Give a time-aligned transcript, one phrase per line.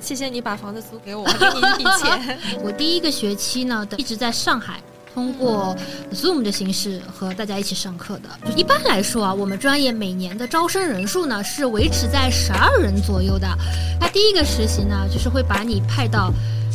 [0.00, 2.38] 谢谢你把房子租给我，给你一笔钱。
[2.62, 4.80] 我第一个学期呢，一直在上海。
[5.14, 5.74] 通过
[6.12, 8.28] Zoom 的形式和大家一起上课的。
[8.44, 13.48] 就一般来说啊，我们专业每年的招生人数呢是维持在十二人左右的。
[13.98, 16.30] 他第一个实习呢，就是会把你派到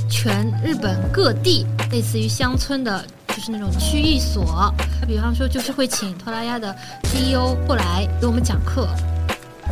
[0.10, 4.74] 全日本各地，类似于乡村的，就是那种区域所。
[5.08, 8.88] 比方说，就是会请拖拉亚的 CEO 过来给我们讲课。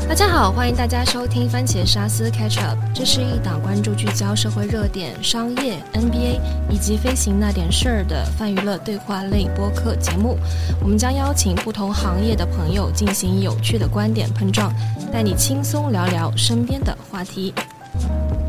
[0.07, 10.38] 大家好，欢迎大家收听番茄沙司 Catch Up，这是一档关注聚焦社会热点、商业、NBA 以及飞行那点事儿的泛娱乐对话类播客节目。
[10.82, 14.74] 我们将邀请不同行业的朋友进行有趣的观点碰撞，
[15.11, 17.54] 带你轻松聊聊身边的话题。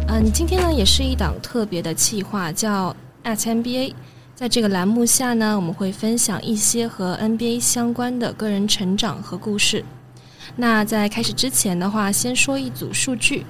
[0.09, 2.95] 嗯，今天呢也是一档特别的企划，叫
[3.25, 3.95] At NBA。
[4.34, 9.84] 在这个栏目下呢，我们会分享一些和 NBA 相关的个人成长和故事。
[10.57, 13.47] 那在开始之前的话，先说一组数据：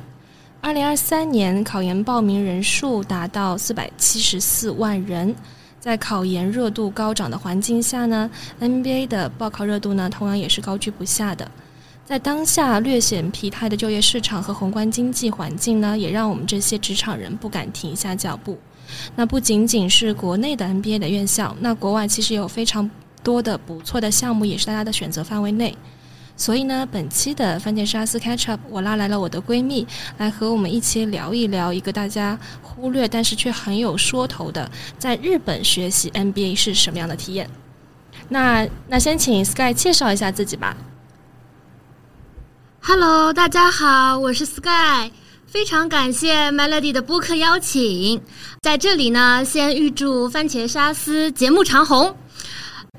[0.61, 5.35] 二零二三年考研报名人数达到四百七十四万人。
[5.81, 11.51] 在考研热度高涨的环境下呢，NBA 的报考热度呢同样也是高居不下的。
[12.05, 18.59] 在当下略显疲态的就业市场和宏观经济环境呢，也让我们这些职场人不敢停下脚步。
[19.17, 22.91] 那不仅仅是国内的 NBA 的院校，那国外其实有非常
[23.23, 25.75] 多的不错的项目，也是大家的选择范围内。
[26.41, 37.47] 所以呢，本期的番茄沙司 Catch Up，我拉来了我的闺蜜，来和我们一起聊一聊一个大家忽略但是却很有说头的，在日本学习 NBA 是什么样的体验。
[38.31, 40.75] 那那先请 Sky 介绍一下自己吧。
[42.81, 45.11] Hello，大家好，我是 Sky，
[45.47, 48.23] 非常感谢 Melody 的播客邀请，
[48.63, 52.17] 在这里呢，先预祝番茄沙司节目长红。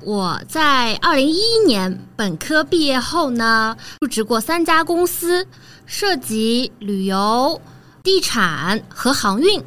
[0.03, 5.45] 我在二零一一年本科毕业后呢，入职过三家公司，
[5.85, 7.61] 涉及旅游、
[8.01, 9.63] 地产和航运，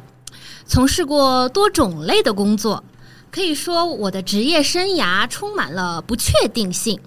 [0.65, 2.83] 从事过多种类的工作。
[3.31, 6.99] 可以说，我的职业生涯充满了不确定性。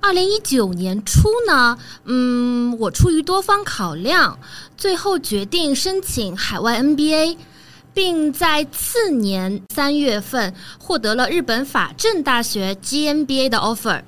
[0.00, 4.38] 二零一九年初呢，嗯，我出于多方考量，
[4.76, 7.38] 最后决定申请海外 NBA。
[7.94, 14.02] 并在次年三月份获得了日本法政大学 GMBA 的 offer。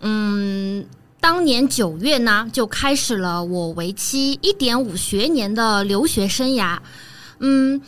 [0.00, 0.86] 嗯，
[1.20, 6.78] 当年九月呢，就开始了我为期一点五学年的留学生涯。
[7.40, 7.82] 嗯，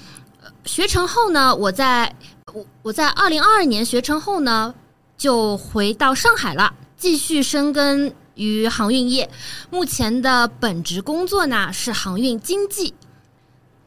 [0.65, 2.15] 学成后呢，我在
[2.53, 4.75] 我我在二零二二年学成后呢，
[5.17, 9.31] 就回到上海了，继续深耕于航运业。
[9.71, 12.93] 目前的本职工作呢是航运经济。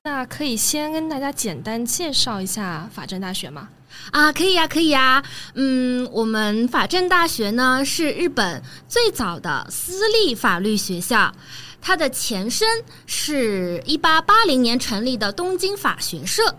[0.09, 3.67] 那可以先跟大家简单介绍一下法政大学吗？
[4.11, 5.21] 啊，可以呀，可以呀。
[5.53, 11.33] 嗯，我们法政大学呢是日本最早的私立法律学校，
[11.81, 12.65] 它的前身
[13.05, 16.55] 是一八八零年成立的东京法学社。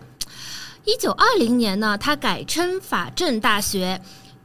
[0.85, 3.99] 一九二零年呢，它改称法政大学。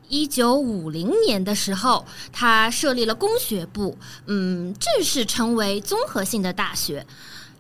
[0.08, 7.04] 一九五零年的时候，它设立了工学部，嗯，正式成为综合性的大学。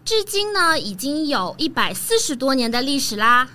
[0.04, 3.48] 至今呢，已经有一百四十多年的历史啦。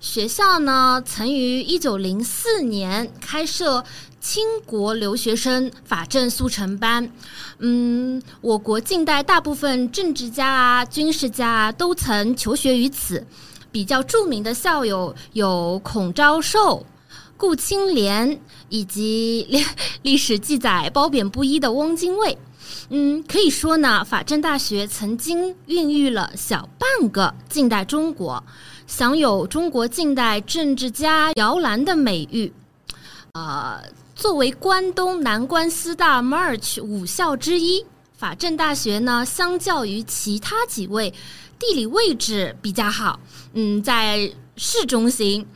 [0.00, 3.84] 学校呢，曾于一九零四年开设
[4.18, 7.12] 清国留学生法政速成班。
[7.58, 13.26] 嗯，我国近代大部分政治家啊、军事家啊，都曾求学于此。
[13.70, 16.86] 比较著名的校友有孔昭寿、
[17.36, 18.40] 顾清廉，
[18.70, 19.62] 以及历
[20.00, 22.38] 历史记载褒贬不一的汪精卫。
[22.88, 28.42] 嗯，可以说呢，法政大学曾经孕育了小半个近代中国，
[28.86, 32.52] 享有中国近代政治家摇篮的美誉。
[33.32, 33.80] 呃，
[34.16, 37.86] 作为关东南关四大 March 五校之一，
[38.16, 41.14] 法政大学呢，相较于其他几位，
[41.58, 43.20] 地理位置比较好。
[43.52, 45.46] 嗯，在市中心，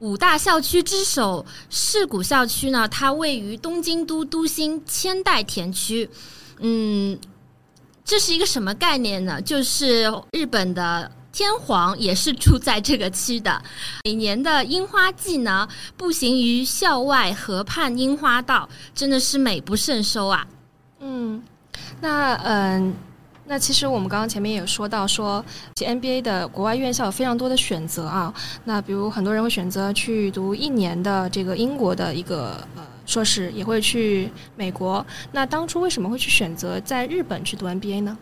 [0.00, 6.10] 五大校区之首市谷校区呢，它位于东京都都心千代田区。
[6.58, 7.18] 嗯，
[8.04, 9.40] 这是一个什么概念呢？
[9.40, 13.62] 就是日本的天皇也是住在这个区的。
[14.04, 20.46] 每年的樱花季呢，步行于校外河畔樱花道，真的是美不胜收啊。
[21.00, 21.42] 嗯，
[22.00, 22.94] 那嗯，
[23.46, 25.44] 那其实我们刚刚前面也说到，说
[25.74, 28.32] 其 NBA 的国外院校有非常多的选择啊。
[28.64, 32.82] 那比如很多人会选择去读一年的这个英国的一个呃。
[33.06, 35.04] 硕士，也会去美国。
[35.32, 38.16] 那当初为什么会去选择在日本去读 MBA 呢？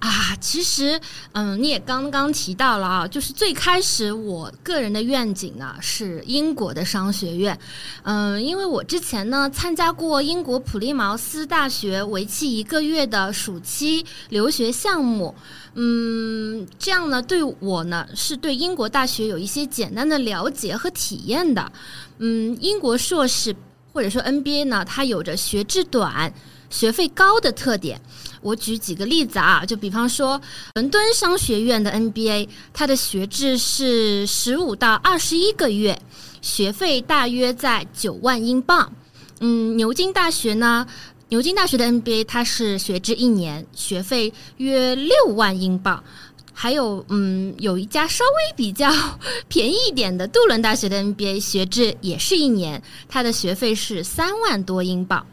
[0.00, 1.00] 啊，其实，
[1.32, 7.58] 嗯，你也刚刚提到了啊，就是最开始我个人的愿景呢是英国的商学院，
[8.02, 15.32] 嗯，因为我之前呢参加过英国普利茅斯大学为期一个月的暑期留学项目，
[15.74, 21.72] 嗯，这样呢对我呢是对英国大学有一些简单的了解和体验的，
[22.18, 23.54] 嗯，英国硕士
[23.94, 26.34] 或者说 NBA 呢，它有着学制短、
[26.68, 28.00] 学费高的特点。
[28.42, 30.38] 我举几个例子啊，就比方说，
[30.74, 35.96] 伦敦商学院的 NBA，它的学制是十五到二十一个月，
[36.42, 38.92] 学费大约在九万英镑。
[39.40, 40.86] 嗯，牛津大学呢，
[41.28, 46.02] 牛津大学的 NBA 它是学制一年，学费约六万英镑。
[46.54, 48.88] 还有，嗯，有一家稍微比较
[49.48, 55.26] 便宜一点的杜伦大学的 NBA，学制也是一年，它的学费是三万多英镑。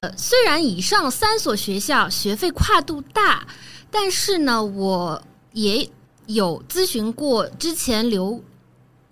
[0.00, 3.46] 呃，虽然以上三所学校学费跨度大，
[3.90, 5.22] 但是呢，我
[5.52, 5.88] 也
[6.26, 8.42] 有咨询过之前留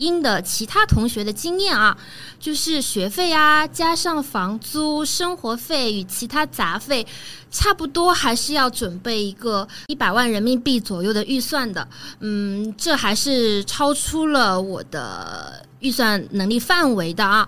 [0.00, 1.97] 英的其他同学的经验啊，
[2.38, 7.06] 就是学费啊，加上房租、生活费与其他杂费，
[7.50, 11.87] 差不多还是要准备一个一百万人民币左右的预算的。
[12.20, 17.46] 嗯，这还是超出了我的预算能力范围的啊，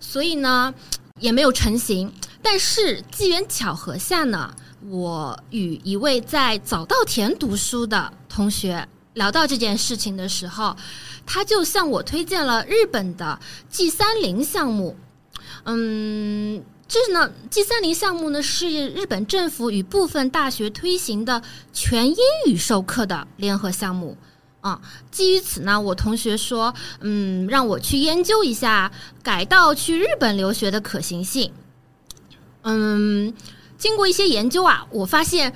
[0.00, 0.72] 所以呢，
[1.18, 2.10] 也没有成型。
[2.42, 4.50] 但是机缘巧合下呢，
[4.88, 10.76] 我与一位在早稻田读书的同学聊到这件事情的时候，
[11.26, 14.96] 他就向我推荐了日本的 G 三零项目。
[15.64, 21.42] 嗯，这呢，G 三零项目呢是日本政府与部分大学推行的
[21.72, 22.16] 全英
[22.46, 24.16] 语授课的联合项目。
[24.60, 24.78] 啊，
[25.10, 28.92] 基于此呢，我同学说，嗯，让我去研究一下
[29.22, 31.50] 改道去日本留学的可行性。
[32.62, 33.32] 嗯，
[33.78, 35.54] 经过一些研究啊，我发现，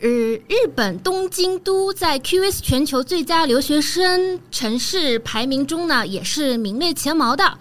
[0.00, 7.58] 呃，日本东京都在 QS 全球最佳留学生城市排名中呢，也是名列前茅的。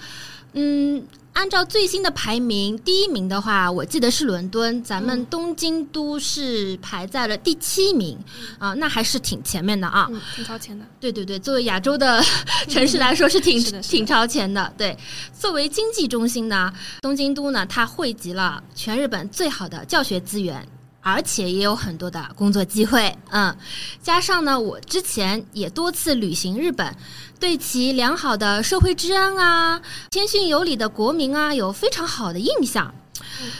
[0.53, 1.05] 嗯。
[1.33, 8.15] 按照最新的排名，第一名的话，我记得是伦敦，咱们东京都是排在了第七名
[8.59, 10.85] 啊，那还是挺前面的啊，挺超前的。
[10.99, 12.23] 对对对，作为亚洲的
[12.67, 14.71] 城市来说， 是挺挺超前的。
[14.77, 14.95] 对，
[15.35, 16.71] 作为经济中心呢，
[17.01, 20.63] 东京都呢，它汇集了全日本最好的教学资源。
[21.03, 23.55] 而且也有很多的工作机会，嗯，
[24.01, 26.95] 加上呢，我之前也多次旅行日本，
[27.37, 32.95] 对其良好的社会治安啊、谦逊有礼的国民啊，有非常好的印象。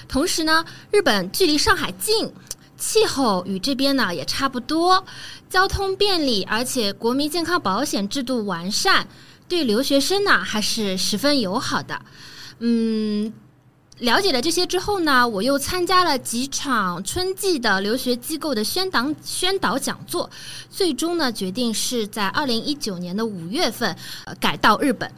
[0.08, 2.32] 同时呢，日本距离上海近，
[2.78, 5.06] 气候与这边呢也差不多，
[5.50, 9.06] 交通便利，而且国民健康保险制度完善，
[9.50, 12.02] 对留学生呢还是十分友好的，
[12.60, 13.34] 嗯。
[14.00, 20.30] 了解了这些之后呢，我又参加了几场春季的留学机构的宣导宣导讲座，
[20.70, 23.96] 最终呢决定是在二零一九年的五月份
[24.26, 25.10] 呃改到日本。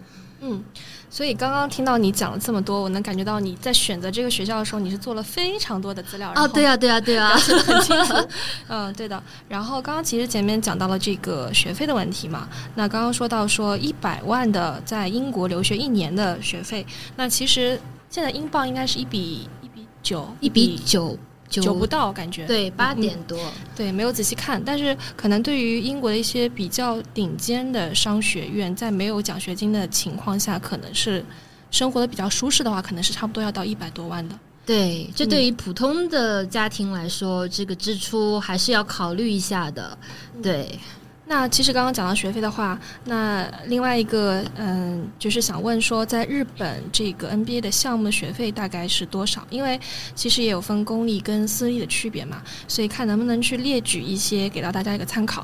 [0.42, 0.64] 嗯，
[1.10, 6.32] 所以刚刚听到你讲了这么多，我能感觉到你在选择这个学校的时候，你是做了非常多的资料。
[6.36, 8.14] 哦，对呀，对呀，对呀，很清楚。
[8.68, 9.24] 嗯，对的。
[9.48, 16.86] 然后刚刚其实前面讲到了这个学费的问题嘛，那刚刚说到说一百万的在英国留学一年的学费，
[17.16, 17.80] 那其实。
[18.16, 21.20] 现在英镑应该是一比一比九，一比九
[21.50, 23.38] 九不到，感觉对八点多，
[23.76, 31.26] 对没有仔细看，但是可能对于英国的一些比较顶尖的商学院，在没有奖学金的情况下，可能是
[31.72, 34.40] 生活的比较舒适的话，可能是差不多要到一百多万的。
[34.66, 39.98] 对，这对于普通的家庭来说，这个支出还是要考虑一下的。
[40.42, 40.80] 对。
[41.28, 49.44] 那其实刚刚讲到学费的话，那另外一个嗯，就是想问说，在日本这个 NBA 的项目学费大概是多少？
[49.50, 49.80] 因为
[50.14, 55.44] 其实也有分公立跟私立的区别嘛，所以看能不能去列举一些，给到大家一个参考。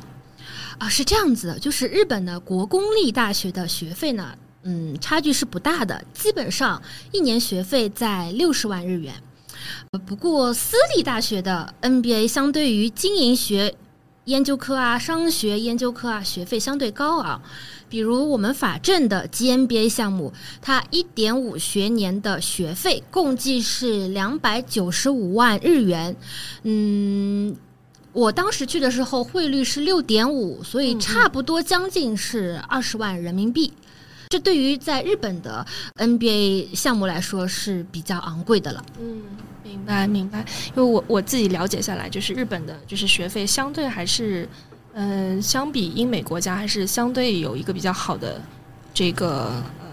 [0.77, 6.79] 啊，是这样子的，就是日本的国公立大学的学费呢，嗯，差距是不大的，基本上
[7.11, 9.13] 一年学费在六十万日元。
[10.05, 13.73] 不过私立大学的 NBA 相对于经营学。
[14.25, 17.41] 研究科啊，商学研究科啊，学费相对高昂。
[17.89, 26.15] 比如我们法政的 GMBA 项目，它一点五学年的学费共计是两百九十五万日元。
[26.63, 27.55] 嗯，
[28.13, 33.73] 我当时去的时候汇率是六点五，所以差不多将近是二十万人民币。
[34.31, 35.63] 这对于在日本的
[35.97, 38.83] NBA 项目来说是比较昂贵的了。
[38.99, 39.21] 嗯。
[39.63, 40.39] 明白明白，
[40.75, 44.47] 因为我我自己了解下来，就是日本的，就是学费相对还是，
[44.93, 48.41] 嗯，相比英美国家还是相对有一个比较好的
[48.93, 49.87] 这个呃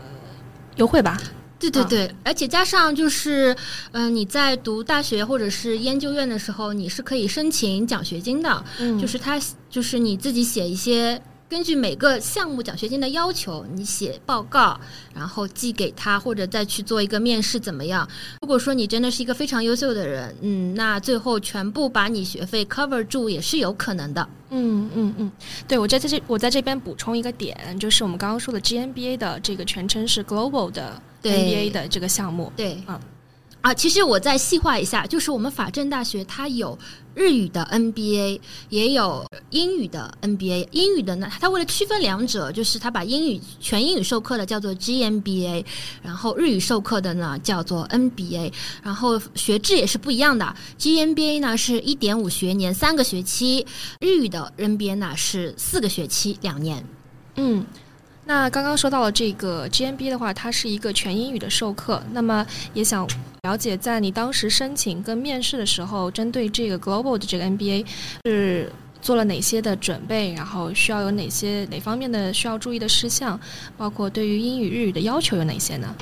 [0.76, 1.16] 优惠吧。
[1.60, 3.54] 对对对，而且加上就是，
[3.92, 9.40] 嗯，你在读大学或者是研究院的时候，你是可以申请奖学金的，嗯，就是他
[9.70, 11.20] 就是你自己写一些。
[11.48, 14.78] 根据每个项目奖学金的要求，你写报告，
[15.14, 18.06] 然后寄给他，或者再去做一个面试，怎么样？
[18.42, 24.28] 如果说你真的是一个非常优秀的人，嗯，那最后全部把你学费 cover 住也是有可能的。
[24.50, 25.32] 嗯嗯嗯，
[25.66, 32.52] 对我在这我在这边补充一个点，就是我们刚刚说的 GMBA 的这个全称是 Global 的 MBA 的这个项目。
[32.56, 33.00] 对，嗯。
[33.68, 36.78] 啊，其实我再细化一下，就是我们法政大学它有
[37.14, 40.68] 日语的 NBA，也有英语的 NBA。
[40.70, 45.62] 英语的呢，它为了区分两者，就是它把英语全英语授课的叫做 GMBA，
[46.00, 48.50] 然后日语授课的呢叫做 NBA，
[48.82, 50.56] 然后学制也是不一样的。
[50.78, 53.66] GMBA 呢是一点五学年三个学期，
[54.00, 56.82] 日语的 NBA 呢是四个学期两年。
[57.36, 57.66] 嗯。
[58.28, 62.02] 那刚刚说到了这个 GMB 的话，它是一个全英语的授课。
[62.12, 63.08] 那么也想
[63.44, 67.86] 了解，在你当时申请跟面试的时候，针对这个 Global 的这个 MBA
[68.26, 68.70] 是
[69.00, 70.34] 做了哪些的准备？
[70.34, 73.40] 然后需要有哪些哪方面的需要注意的事项？
[73.78, 75.96] 包括对于英语、日语的要求有哪些呢？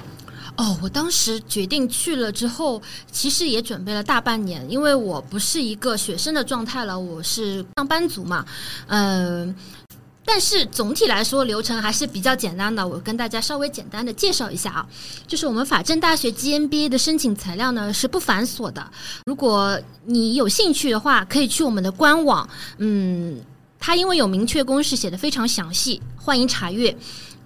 [0.56, 8.44] 哦，我当时决定去了之后，其实也准备了大半年，因为我不是一个学生的状态了，我是上班族嘛，
[8.88, 9.54] 嗯。
[10.28, 12.86] 但是总体来说，流程还是比较简单的。
[12.86, 14.86] 我跟大家稍微简单的介绍一下啊，
[15.26, 18.84] 就是我们法政大学 GMBA 的申请材料呢是不繁琐的。
[19.24, 22.46] 如果你有兴趣的话，可以去我们的官网，
[22.78, 23.40] 嗯，
[23.78, 26.94] 它因为有明确公式，写的非常详细，欢迎查阅。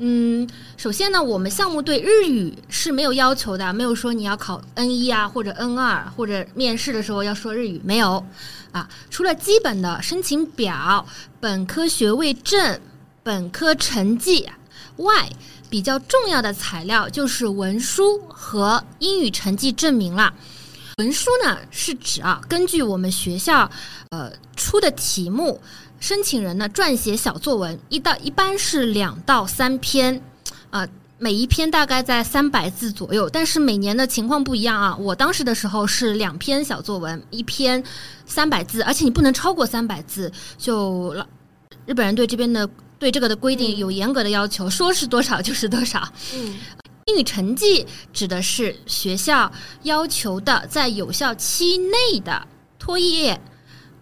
[0.02, 8.25] 嗯，首先呢，我们项目对日语是没有要求的，没有说你要考 N 一啊或者 N 二，或者面试的时候要说日语，没有。
[8.73, 11.04] 啊，除了基本的申请表、
[11.38, 12.80] 本科学位证、
[13.23, 14.49] 本科成绩
[14.97, 15.28] 外，
[15.69, 20.33] 比较重要的材料就是文书和英语成绩证明了。
[20.97, 23.71] 文书呢，是指啊，根据我们学校
[24.11, 25.61] 呃出的题目，
[26.00, 30.21] 申请人呢撰写小作文，一到一般是两到三篇，
[30.71, 30.88] 啊。
[31.23, 34.97] 每一篇大概在三百字左右，但是每年的情况不一样啊。
[34.97, 37.85] 我当时的时候是两篇小作文，一篇
[38.25, 40.33] 三百字，而且你不能超过三百字。
[40.57, 41.14] 就
[41.85, 42.66] 日本人对这边的
[42.99, 46.02] 对这个的规定有严格的要求，说是多少就是多少。
[46.33, 46.57] 嗯，
[47.04, 49.52] 英语成绩指的是学校
[49.83, 53.38] 要求的在有效期内的托业、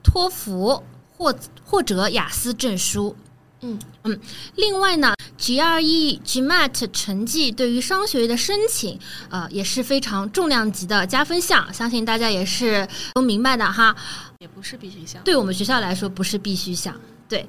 [0.05, 0.81] 托福
[1.17, 1.35] 或
[1.69, 3.15] 或者雅思证书。
[3.61, 4.21] 嗯嗯，
[4.55, 8.99] 另外呢，GRE、GMAT 成绩对于商学院的申请，
[9.29, 13.95] 呃，也是非常重量级的加分项，相信大家也是都明白的哈。
[14.39, 16.95] 也不是必须项，对我们学校来说不是必须项。
[17.29, 17.45] 对，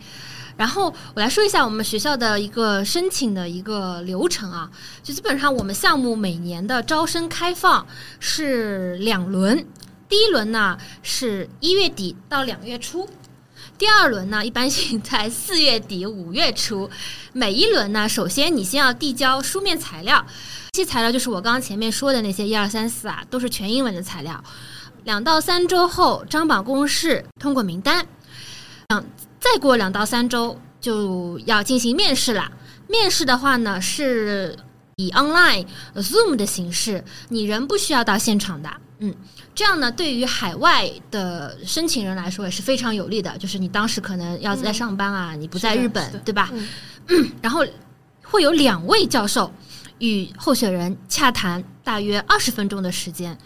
[0.58, 4.70] 然后我来说一下我们学校的一个申请的一个流程啊，
[5.04, 7.86] 就基本上我们项目每年的招生开放
[8.20, 9.64] 是两轮，
[10.10, 13.08] 第一轮呢是一月底到两月初。
[13.80, 16.90] 第二轮呢，一般性在四月底五月初。
[17.32, 20.24] 每一轮呢，首先你先要递交书面材料，
[20.74, 24.44] 这些材料就是我刚刚前面说的那些一二三四啊，都是全英文的材料。
[25.06, 28.06] 两到三周后，张榜公示通过名单。
[28.90, 29.02] 嗯，
[29.40, 32.52] 再过两到三周就要进行面试了。
[32.90, 34.58] 面试的话呢，是
[34.98, 38.70] 以 online Zoom 的形式，你人不需要到现场的。
[39.00, 39.14] 嗯。
[39.54, 43.38] 这样呢，对于海外的申请人来说也是非常有利的。
[43.38, 46.50] 就是你当时可能要在上班啊，你不在日本，对吧？
[47.42, 47.66] 然后
[48.24, 49.52] 会有两位教授
[49.98, 53.38] 与候选人洽谈，大约二十分钟的时间。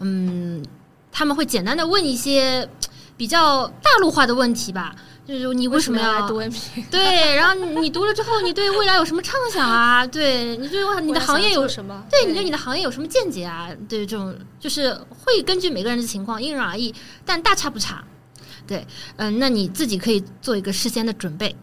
[0.00, 0.62] 嗯，
[1.10, 2.68] 他们会简单的问一些
[3.16, 4.94] 比较大陆化的问题吧。
[5.26, 6.84] 就是你为什么要来读 MBA？
[6.90, 10.04] 对，然后你读了之后，你对未来有什么畅想啊？
[10.08, 12.04] 对你对你的行业有什么？
[12.10, 13.68] 对你对你的行业有什么见解啊？
[13.88, 16.92] 对这种就是会根据每个人的情况因人而异，
[17.24, 18.02] 但大差不差。
[18.66, 18.86] 对，
[19.16, 21.54] 嗯，那你自己可以做一个事先的准备。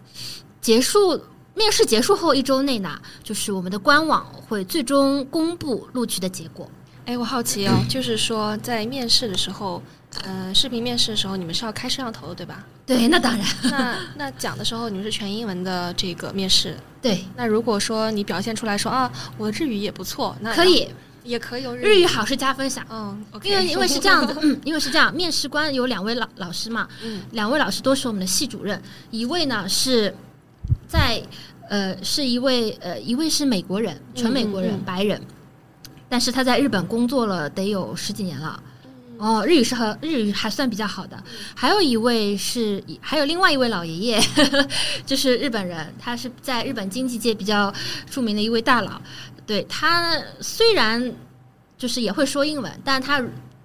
[0.61, 1.19] 结束
[1.55, 6.69] 面试结束后一周内呢，就是我们的官网会最终公布录取的结果。
[7.09, 9.81] 哎，我好奇哦， 就是说在面试的时候。
[10.23, 12.65] 呃，视频面试的时候，你们是要开摄像头的，对吧？
[12.83, 13.45] 对，那当然。
[13.65, 16.75] 那那讲的时候，你们是全英文的这个面试。
[16.99, 17.23] 对。
[17.35, 20.89] 那如果说你表现出来说啊，我日语也不错，那可以，
[21.23, 22.83] 也可以有日语好是加分项。
[22.89, 30.11] 嗯，因为因为是这样的， 嗯，因为是这样，面试官有两位老老师嘛，嗯，两位老师都是我们的系主任，一位呢是
[30.87, 31.21] 在
[31.69, 35.21] 呃是一位呃一位是美国人，纯美国人，白人，
[36.09, 38.61] 但是他在日本工作了得有十几年了。
[39.19, 41.21] 哦，日语是和日语还算比较好的。
[41.53, 44.21] 还有一位是，还有另外一位老爷爷，
[45.05, 47.73] 就是日本人，他是在日本经济界比较
[48.09, 49.01] 著名的一位大佬。
[49.45, 51.11] 对他虽然
[51.77, 53.21] 就是也会说英文，但他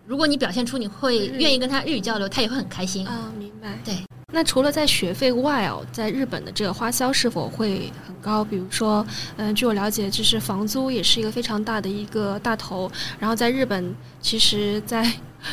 [0.06, 3.06] 如果你表现出你会愿意跟他日语交流，他也会很开心。
[3.06, 3.78] 啊，明白。
[3.84, 3.94] 对。
[4.34, 8.44] 那除了在学费外哦，在日本的这个花销是否会很高？
[8.44, 12.90] 比如说，嗯，据我了解，就是房租也是一个非常大的一个大头。
[13.20, 15.08] 然后在日本，其实， 在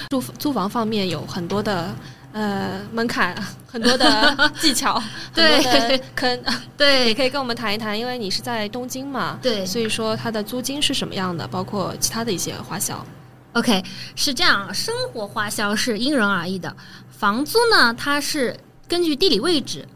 [0.09, 1.93] 住租房方面有很多的
[2.31, 3.35] 呃门槛，
[3.67, 4.99] 很多的 技巧，
[5.31, 6.43] 很多的 坑。
[6.75, 13.05] 对，也可以跟我们谈一谈，因为你是在东京嘛，对，所以说它的租金是什么样的，包括其他的一些花销。
[13.53, 13.83] OK，
[14.15, 16.75] 是这样，生活花销是因人而异的，
[17.11, 18.57] 房租呢，它是。
[18.91, 19.87] 根据地理位置、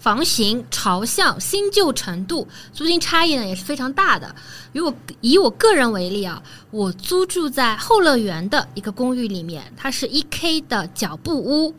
[0.00, 4.34] 房型、朝向、新旧程度，租金差异呢也是非常大的。
[4.72, 11.72] 如果以我个人为例啊，我租住在后乐园的一个公寓里面，它是一 K 的脚步屋。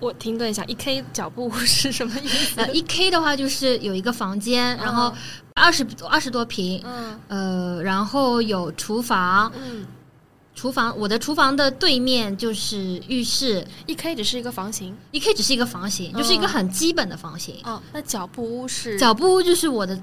[0.00, 2.60] 我停顿一下，一 K 脚步屋是什么意思？
[2.60, 5.10] 呃，一 K 的话就是有一个房间，然后
[5.54, 9.86] 二十二十多平，嗯，呃，然后有厨房，嗯。
[10.60, 13.66] 厨房，我的厨房的对面就是浴室。
[13.86, 17.56] 一 K 只是一个房型，一 K 只是一个房型，就是一个很基本的房型。
[17.64, 18.98] 哦，那脚步屋是？
[18.98, 19.98] 脚步屋就是我的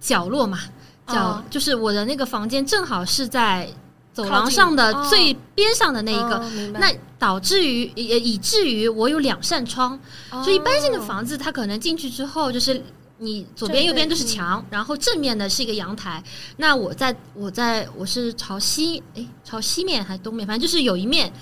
[0.00, 0.58] 角落嘛，
[1.06, 3.68] 角就是我的那个房间，正好是在
[4.14, 6.42] 走廊上的最边上的那一个。
[6.78, 10.00] 那导致于也以至于我有两扇窗，
[10.42, 12.82] 就一般性的房子，它可能进去之后就是。
[13.18, 16.22] 你左边右边都是墙，然后正面呢是一个阳台。
[16.56, 20.46] 那我在我在我是朝西，哎，朝西面还是东面？
[20.46, 21.32] 反正就是有一面，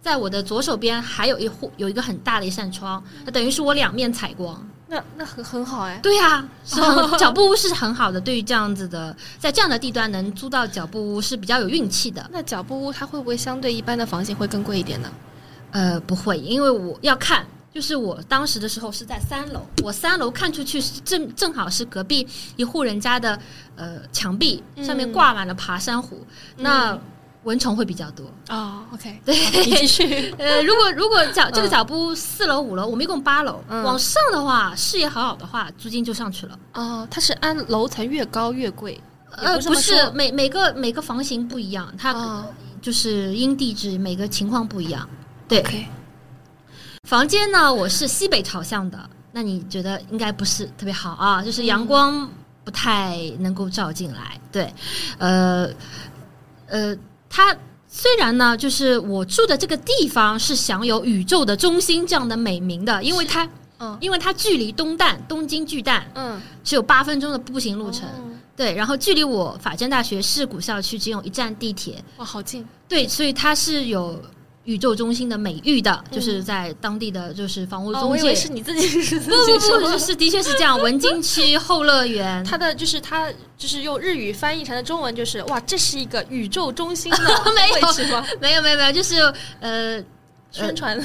[0.00, 4.62] 在我的左手边还有一户有一个很大的一扇窗，那等于是我两面采光。
[4.88, 5.98] 那那很很好哎。
[6.02, 6.46] 对呀，
[7.18, 8.20] 脚步屋是很好的。
[8.20, 12.28] 对于这样子的，在这样的地段能租到脚步屋是比较有运气的。
[12.30, 15.10] 那脚步屋它会不会相对一般的房型会更贵一点呢？
[15.70, 17.46] 呃，不会，因为我要看。
[17.72, 22.26] 就是我当时的时候是在三楼，我三楼看出去是正正好是隔壁
[22.56, 23.38] 一户人家的
[23.76, 26.24] 呃墙壁上面挂满了爬山虎，
[26.58, 26.98] 那
[27.44, 28.84] 蚊虫会比较多哦。
[28.92, 30.32] OK，对，你继续。
[30.38, 36.58] 呃，如果如果脚这个脚步四楼五楼，我们一共八楼，往上的话视野好好的话，租金就上去了。
[36.74, 39.00] 哦，它是按楼层越高越贵？
[39.30, 42.44] 呃，不是，每每个每个房型不一样，它
[42.82, 45.08] 就是因地制每个情况不一样。
[45.48, 45.86] 对。
[47.08, 51.42] 房间呢，我是西北朝向的，那你觉得应该不是特别好啊？
[51.42, 52.30] 就是阳光
[52.64, 54.40] 不太能够照进来。
[54.52, 54.72] 对，
[55.18, 55.68] 呃，
[56.68, 56.96] 呃，
[57.28, 57.54] 它
[57.88, 63.48] 虽然呢，就是我住的这个地方是享有宇宙的中心这样的美名的，因为它，
[63.80, 68.08] 嗯，因为它距离东旦东京巨蛋，嗯，只有八分钟的步行路程。
[68.54, 72.64] 对，然后距离我法政大学市谷校区只有一站地铁，哇，好近。
[72.88, 74.22] 对，所以它是有。
[74.64, 80.80] 宇宙中心的美誉的，就是在当地的就是房屋中介，是你自己 是不不不，是的确是这样。
[80.80, 87.18] 文京区后乐园，它的就是它就是用日语翻译成的中文就是哇，这是一个宇宙中心的
[87.54, 88.24] 位置吗？
[88.40, 89.16] 没有没有没有，就是
[89.60, 90.02] 呃
[90.50, 91.00] 宣传。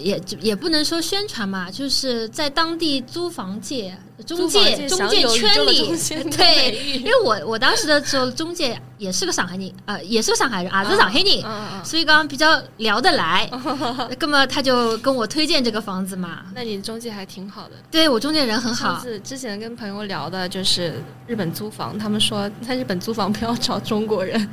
[0.00, 5.94] 也也不能说宣传嘛，就是在当地租房界、中介、中介圈里，
[6.30, 13.48] 对，因为我我当时的时候，中介也是个上海人，呃，也是个上海人啊，是上海人，所以刚刚比较聊得来，
[14.20, 16.42] 那么他就跟我推荐这个房子嘛。
[16.54, 19.00] 那你中介还挺好的，对我中介人很好。
[19.02, 20.94] 是之前跟朋友聊的就是
[21.26, 24.48] 日本租房，他们说在日本租房不要找中国人。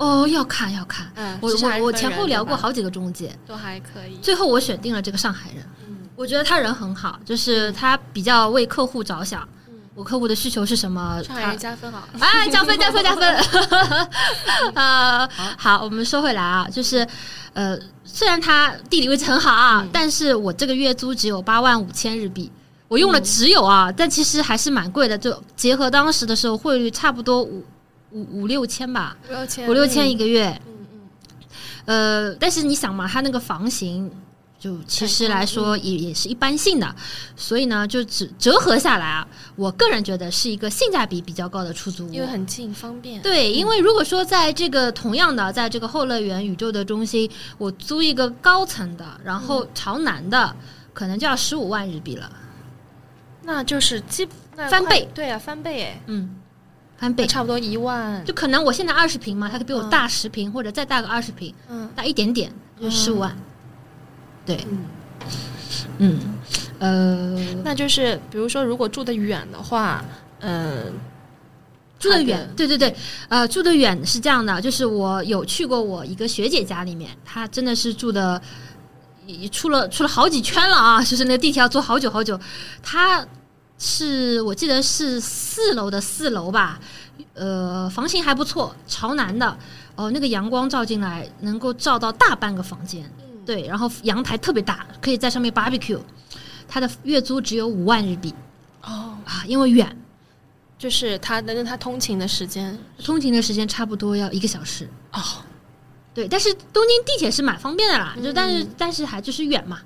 [0.00, 1.06] 哦，要看要看，
[1.42, 4.16] 我我我前后聊过好几个中介，都还可以。
[4.22, 5.62] 最后我选定了这个上海人，
[6.16, 9.46] 我觉得他人很好，就是他比较为客户着想。
[9.94, 11.22] 我客户的需求是什么？
[11.22, 13.36] 上海人加分好，哎，加分加分加分。
[14.74, 17.06] 呃， 好，我们说回来啊，就是
[17.52, 22.50] 呃，虽然他地理位置很好啊，但是我这个月租只有八万五千日币，
[22.88, 27.62] 我用了只有啊，但其实还是蛮贵的，就结合当时的时候汇率，差不多五。
[28.12, 30.48] 五五六千吧，五六千，五六千一个月。
[30.66, 31.00] 嗯嗯。
[31.84, 34.10] 呃，但是你想嘛，它那个房型
[34.58, 36.94] 就其实来说也也是一般性的，
[37.34, 43.22] 所以呢，就只折合下来啊，我个人觉得是一个性价比比较高的出租屋，因为很近方便。
[43.22, 50.54] 对，因为如果说在这个同样的，在这个后乐园宇宙的中心，我租一个高层的，然后朝南的，
[50.92, 52.30] 可能就要十五万日币了。
[53.42, 56.36] 那就是基翻倍，对啊，翻倍哎，嗯。
[57.00, 57.26] 翻倍。
[57.26, 63.34] 差不多一万，就可能我现在二十平嘛，它比我大十平或者再大个二十平，嗯，大一点点就十五万，
[64.44, 64.66] 对，
[65.98, 66.20] 嗯，
[66.78, 67.34] 呃，
[67.64, 70.04] 那就是比如说如果住的远的话，
[70.40, 70.92] 嗯，
[71.98, 72.94] 住得远，对对对，
[73.28, 78.40] 呃，住得远是这样的，就是我有去过我一个学姐家里面，她真的是住的，
[79.26, 82.38] 也出了出了好几圈了啊，就是那个地铁要坐好久好久。
[82.82, 83.26] 她
[83.82, 86.78] 是我记得是四楼的四楼吧，
[87.32, 89.56] 呃，房型还不错，朝南的，
[89.96, 93.24] 哦、那个阳光照进来能够照到大半个房间，嗯。
[93.46, 95.98] 对，然后阳台特别大，可以在上面 barbecue。
[96.68, 98.32] 它的月租只有五万日币。
[98.82, 99.96] 哦，啊，因为远，
[100.78, 102.78] 就是他的那他通勤的时间。
[103.02, 104.86] 通勤的时间差不多要一个小时。
[105.12, 105.20] 哦，
[106.14, 108.74] 对，但是东京地铁是蛮方便的啦，就但是嗯。
[108.76, 109.80] 但是还就是远嘛。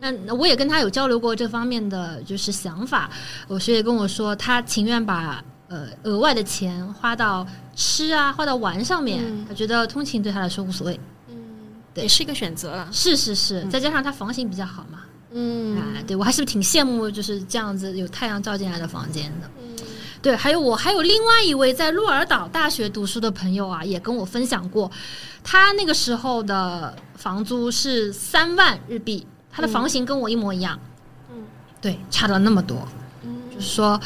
[0.00, 3.10] 那那我也跟他有交流过这方面的就是想法，
[3.48, 9.44] 我学姐跟我说，他情愿把呃额外的钱花到吃啊，花到玩上面，嗯。
[9.48, 11.00] 他觉得通勤对他来说无所谓。
[11.28, 11.36] 嗯，
[11.92, 12.04] 对。
[12.04, 12.70] 也是一个选择。
[12.70, 13.70] 了，是是是，嗯。
[13.70, 15.00] 再加上他房型比较好嘛，
[15.32, 15.76] 嗯。
[15.76, 19.50] 啊，对我还是挺羡慕就是这样子有太阳照进来的房间的。
[19.60, 19.76] 嗯。
[20.20, 24.90] 对，还有我还有另外一位在鹿儿岛大学读书的朋友啊，也跟我分享过，
[25.44, 30.78] 他那个时候的房租是三万日币，他的房型跟我一模一样，
[31.30, 31.42] 嗯。
[31.80, 32.86] 对，差了那么多，
[33.22, 33.34] 嗯。
[33.54, 34.00] 就是说，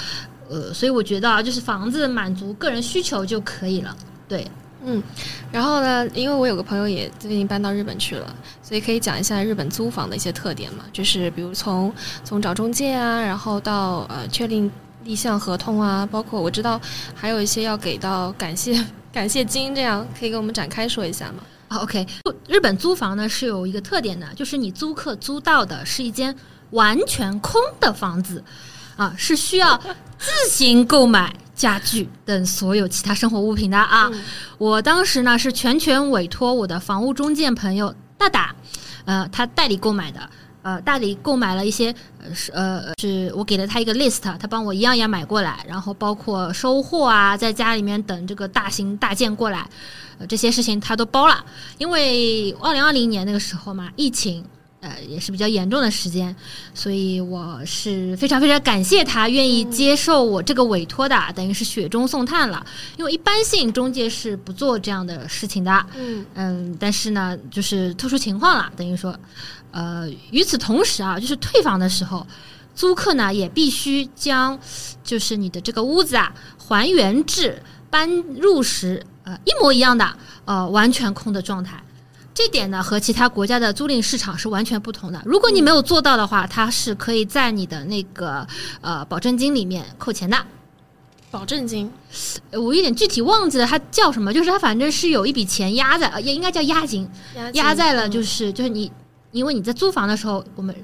[0.48, 3.96] 呃，所以我觉得啊，就是房子满足个人需求就可以了，
[4.28, 4.46] 对，
[4.84, 5.02] 嗯，
[5.50, 11.92] 然后呢，因为我有个朋友也最近搬到日本去了，所以可以讲一下日本租房的一些特点嘛，就是比如从
[12.24, 14.70] 从找中介啊，然后到呃确定
[15.04, 16.80] 立项合同啊，包括我知道
[17.14, 21.42] 还有一些要给到感谢 感谢金，这样可以给我们展开说一下吗？
[21.72, 22.06] 啊，OK，
[22.46, 26.36] 日本租房呢是有一个特点的，就是你租客租到的是一间
[26.70, 28.44] 完全空的房子，
[28.96, 29.80] 啊，是需要
[30.18, 34.10] 自行购买家具等所有其他生活物品的啊。
[34.12, 34.20] 嗯
[34.58, 38.54] 我当时呢是全权委托我的房屋中介朋友大大，
[39.06, 40.20] 呃，他代理购买的。
[40.62, 49.68] 呃，大理购买了一些，呃，是呃，是我给了他一个 list，他帮我一样一样买过来，然后包括收货啊，在家里面等这个大型大件过来，
[50.18, 51.44] 呃，这些事情他都包了。
[51.78, 54.44] 因为二零二零年那个时候嘛，疫情，
[54.82, 56.34] 呃，也是比较严重的时间，
[56.74, 62.66] 所以我是非常非常感谢他愿意接受我这个委托的，等于是雪中送炭了。
[62.96, 69.16] 因为一般性中介是不做这样的事情的，嗯嗯，但是呢，就是特殊情况了，等于说，
[69.70, 72.26] 呃，与此同时啊，就是退房的时候，
[72.74, 74.58] 租客呢也必须将
[75.04, 81.81] 就是你的这个屋子啊还原至搬入时呃一模一样的呃完全空的状态。
[82.34, 85.20] 这点呢和其他国家的租赁市场是完全不同的。
[85.24, 88.46] 如果你没有做到的话，它是可以在你的那个
[88.80, 90.36] 呃保证金里面扣钱的。
[91.30, 91.90] 保证金，
[92.50, 97.08] 呃我有点具体忘记了它叫什么，就是它反正是有一笔钱压在，呃也应该叫押金，
[97.54, 98.90] 压在了就是是就是你，
[99.30, 100.74] 因为你在租房的时候，我们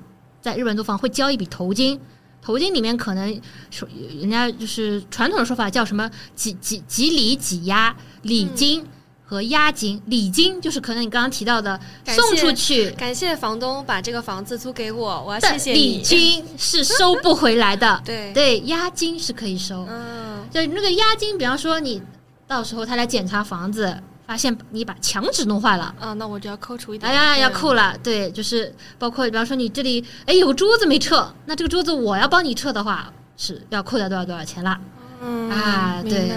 [0.41, 2.01] 在日本租房会交一笔头金，
[2.41, 3.87] 头金里面可能说
[4.19, 8.85] 人家就是传统的说法叫什么几几几礼几押礼金。
[9.31, 16.01] 和押金、礼金就是可能你刚刚提到的送出去感谢房东把这个房子租给我，我要的谢谢礼。
[16.01, 19.87] 金是收不回来的， 对，对，押金是可以收。
[19.91, 22.01] 嗯就那个押金，比方说你
[22.47, 23.95] 到时候他来检查房子，
[24.27, 25.95] 发现你把墙纸弄坏了。
[26.01, 27.13] 啊，那我就要扣除一点。
[27.13, 34.81] 哎呀，要扣了，对，就是包括比方说你这里哎有个桌子没撤，那这个桌子我要帮你撤的话，是要扣掉多少多少钱啦？
[35.23, 36.31] 嗯啊对。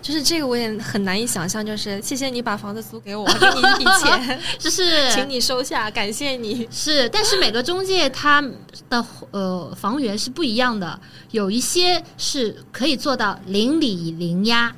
[0.00, 5.10] 就是这个我也很难以想象，就是谢谢你把房子租给我，我给你一笔钱，就是。
[5.10, 6.66] 请你收下，感谢你。
[6.70, 8.40] 是，但是每个中介他
[8.88, 10.98] 的呃房源是不一样的，
[11.32, 14.72] 有一些是可以做到零里零押，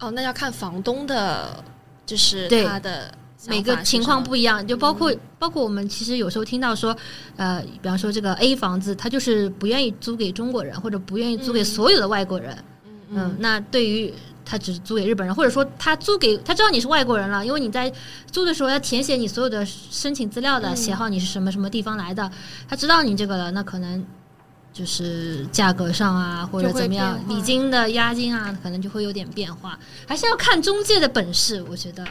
[0.00, 1.62] 哦，那要看房东的，
[2.06, 3.12] 就是他的
[3.46, 6.96] 每个情况不一样，就包括、包括我们其实有时候听到说，
[7.36, 11.64] 呃，比方说这个 A 房子，他就是不愿意租给中国人，或者不愿意租给嗯。
[11.64, 12.56] 所有的外国人。
[12.56, 12.64] 嗯，
[13.38, 14.12] 那对于
[14.44, 17.92] 他只租给日本人，或者说他租给他知道你是外国人了，因为你在
[18.30, 20.76] 租的时候要填写你所有的申请资料的，嗯。
[20.76, 22.30] 写好你是什么什么地方来的，
[22.68, 24.04] 他知道你这个了，那可能
[24.72, 32.04] 就是价格上啊，或者怎么样，礼金的押金啊，可能就会有点变化，还是要看中介的本事，我觉得。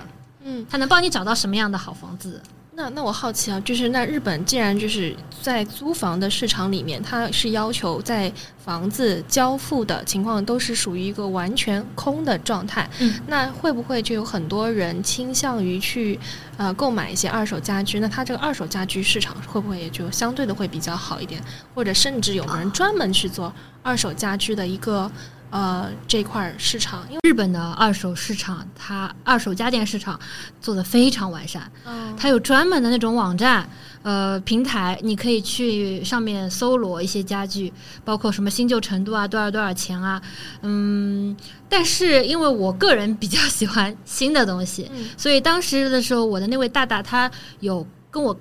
[0.47, 2.39] 嗯，他能帮你找到什么样的好房子。
[2.77, 16.19] 那那我好奇啊，就是那日本既然就是在租房的市场里面，它是要求在房子交付的情况都是属于一个完全空的状态，嗯，那会不会就有很多人倾向于去
[16.57, 18.01] 呃购买一些二手家居？
[18.01, 21.41] 那它这个二手家居市场会不会也就相对的会比较好一点？
[21.73, 25.09] 或者甚至有人专门去做二手家居的一个
[25.49, 27.05] 呃这块市场？
[27.09, 30.19] 因为日本的二手市场，它二手家电市场
[30.61, 31.71] 做的非常完善，
[32.17, 33.67] 它有专门的那种网站。
[34.03, 40.21] 呃，平台你可以去上面搜罗一些家具，包括什么新旧程度啊，多少多少钱啊，
[40.61, 41.35] 嗯，
[41.67, 47.31] 但是因为我个人比较喜欢新的东西，所以当时的时候，我的那位大大他
[47.61, 48.31] 有跟我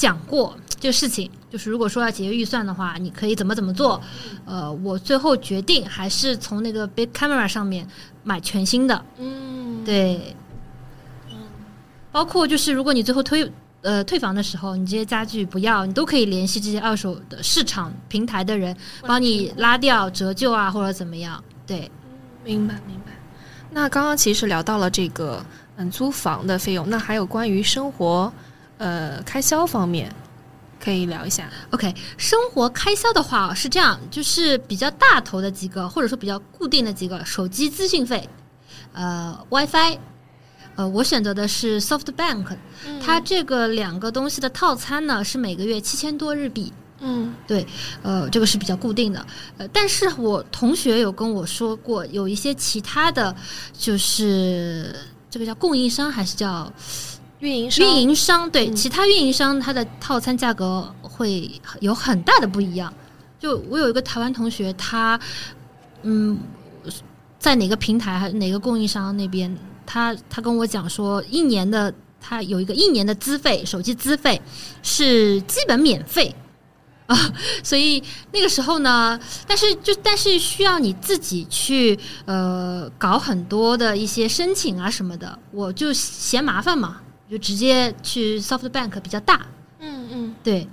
[0.00, 4.00] 讲过这个事情，就是如果说要节约预算的话，你可以怎么怎么做。
[4.46, 7.86] 呃，我最后决定还是从那个 Big Camera 上面
[8.24, 10.34] 买全新的，嗯，对，
[11.28, 11.36] 嗯，
[12.10, 13.52] 包括就是如果你最后推。
[13.82, 18.76] 呃，退房的时候，你这些家具不要，你都可以联系这些二手的市场平台的人，
[19.08, 21.42] 帮你拉掉折旧啊，或者怎么样？
[21.66, 21.90] 对，
[22.44, 23.12] 明白明白。
[23.70, 25.42] 那刚刚其实聊到了这个
[25.78, 28.30] 嗯租房的费用，那还有关于生活
[28.80, 30.10] 呃开销方面，
[30.82, 31.48] 可以聊一下。
[31.70, 38.28] OK，生活开销的话是这样，就是比较大头的几个，或者说比较固定的几个，手机资讯费，
[38.94, 39.98] 呃，WiFi。
[40.76, 42.56] 呃，我选择的是 SoftBank，
[43.04, 46.72] 它这个两个东西的套餐呢是每个月七千多日币。
[47.00, 47.66] 嗯，对，
[48.02, 49.26] 呃，这个是比较固定的。
[49.58, 53.34] 呃，但是我同学有跟我说过，有一些其他的，
[53.76, 54.94] 就是
[55.28, 56.72] 这个叫供应商还是叫
[57.40, 57.86] 运营商？
[57.86, 61.50] 运营商对，其他运营商它的套餐价格会
[61.80, 62.92] 有很大的不一样。
[63.38, 65.18] 就我有一个台湾同学，他
[66.02, 66.38] 嗯，
[67.38, 69.54] 在哪个平台还哪个供应商那边？
[69.86, 74.40] 他他跟我讲说，一年的他有一个一年的资费，手机资费
[74.82, 76.34] 是基本免费
[77.06, 77.16] 啊，
[77.64, 89.46] 所以那个时候呢，但是就但是需要你自己去呃搞很多的一些申请啊什么的，我就嫌麻烦嘛，就直接去 SoftBank 比较大，
[89.78, 90.66] 嗯嗯，对，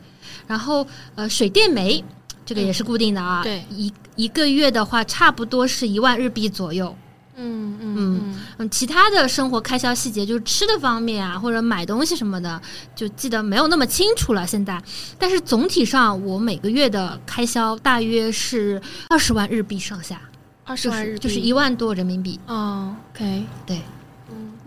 [0.47, 2.03] 然后呃水电煤
[2.45, 6.95] 这个也是固定的啊，对，一一个月的话差不多是一万日币左右。
[7.39, 12.59] 嗯嗯嗯其他的生活开销细节，就是吃的方面啊，或者买东西什么的，
[12.95, 14.47] 就记得没有那么清楚了。
[14.47, 14.81] 现在，
[15.19, 20.19] 但是总体上，我每个月的开销大约是二十万日币上下，
[20.65, 21.19] 二十万日币。
[21.19, 22.39] 就是一万多人民币。
[22.47, 23.83] 哦，OK，对，嗯，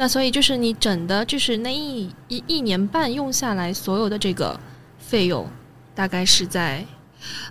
[0.01, 4.59] 那所以就是你整的，就是那一一一年半用下来，所有的这个
[4.99, 5.47] 费用，
[5.95, 6.83] 大概是在，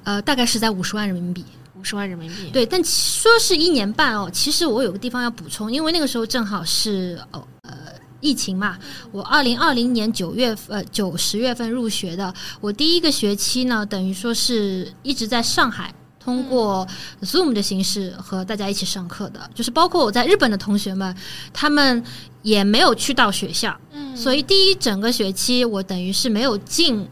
[0.04, 1.46] 呃，大概是在五十万人民币。
[1.76, 7.72] 五十万人民币，对，但说是一年半哦，其实我有个地方要补充，因为那个时候正好是哦呃
[8.20, 8.78] 疫情嘛，
[9.12, 16.86] 我二零二零年九月呃九十月份入学的，我第一个学期呢，等于说是一直在上海通过
[17.22, 21.16] Zoom 的形式和大家一起上课的，就是包括我在日本的同学们，
[21.54, 22.04] 他们
[22.42, 27.08] 也没有去到学校，嗯，所以第一整个学期我等于是没有进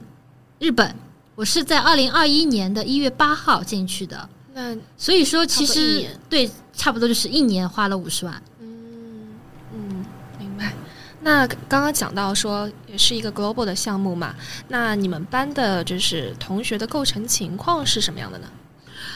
[0.59, 0.93] 日本，
[1.35, 4.29] 我是在二零二一年的一月八号进去的。
[4.53, 8.41] 那所以说，其实对，差不多就是一年花了五十万。
[8.59, 9.35] 嗯
[9.73, 10.05] 嗯，
[10.39, 10.73] 明白。
[11.21, 14.35] 那刚刚讲到说，也是一个 global 的项目嘛。
[14.67, 18.47] 那你们班的就是同学的构成情况是什么样的呢？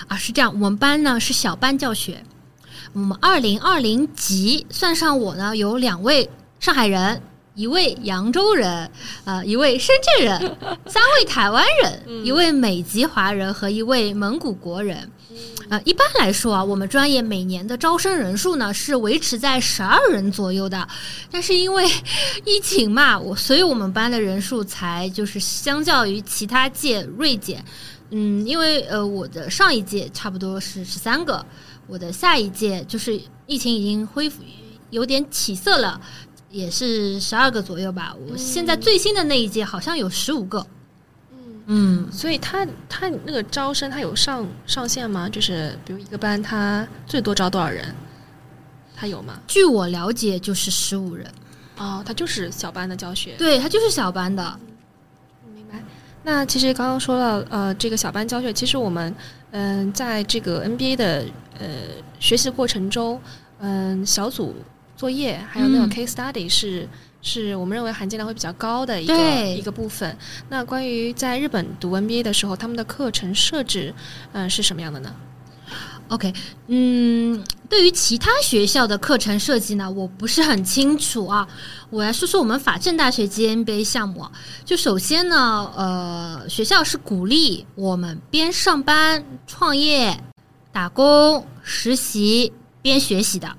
[0.07, 2.23] 啊，是这样，我们班呢是小班教学。
[2.93, 7.21] 我们二零二零级算上我呢，有两位上海人。
[7.53, 8.89] 一位扬州人，
[9.25, 10.39] 呃，一位深圳人，
[10.87, 15.11] 三位台湾人， 一位美籍华人和一位蒙古国人。
[15.69, 20.87] 呃，一般来说啊，我们专业每年的招生人数呢是维持在十二人左右的。
[21.29, 21.85] 但是因为
[22.45, 27.63] 疫情嘛，我所以我们班的人数才就是相较于其他届锐减。
[28.11, 31.45] 嗯，因为呃，我的上一届差不多是十三个，
[31.87, 34.43] 我的下一届就是疫情已经恢复
[34.91, 35.99] 有点起色了。
[36.49, 40.59] 也是十二个左右吧，我现在最新的那一届好像有十五个。
[41.31, 45.29] 嗯嗯，所以他他那个招生他有上上限吗？
[45.29, 47.95] 就是比如一个班他最多招多少人？
[48.93, 49.39] 他有吗？
[49.47, 51.25] 据我了解，就是十五人。
[51.77, 53.33] 哦，他就是小班的教学。
[53.37, 54.59] 对他就是小班的。
[56.23, 59.13] 那其实刚刚说到呃，这个小班教学，其实我们
[59.51, 61.25] 嗯，在这个 NBA 的
[61.59, 61.67] 呃
[62.19, 63.19] 学习过程中，
[63.59, 64.55] 嗯，小组。
[64.97, 66.87] 作业还有那种 case study 是
[67.23, 70.15] 是我们认为含金量会比较高的一个一个部分。
[70.47, 73.91] 那关于在日本读 NBA 的时候，他们的课程设置
[74.31, 75.11] 嗯是什么样的呢
[76.11, 76.33] ？OK，
[76.67, 81.47] 嗯，对于其他学校的课程设计呢，我不是很清楚啊。
[81.89, 84.27] 我来说说我们法政大学 GMBA 项目。
[84.65, 90.21] 就首先呢，呃，学校是鼓励我们边上班、创业、
[90.73, 93.55] 打工、实习边学习的。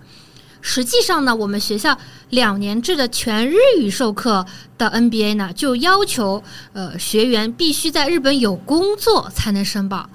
[0.60, 1.96] 实际上呢，我们学校
[2.28, 4.44] 两年制的全日语授课
[4.76, 6.42] 的 NBA 呢，就要求
[6.74, 10.08] 呃学员必须在日本有工作才能申报。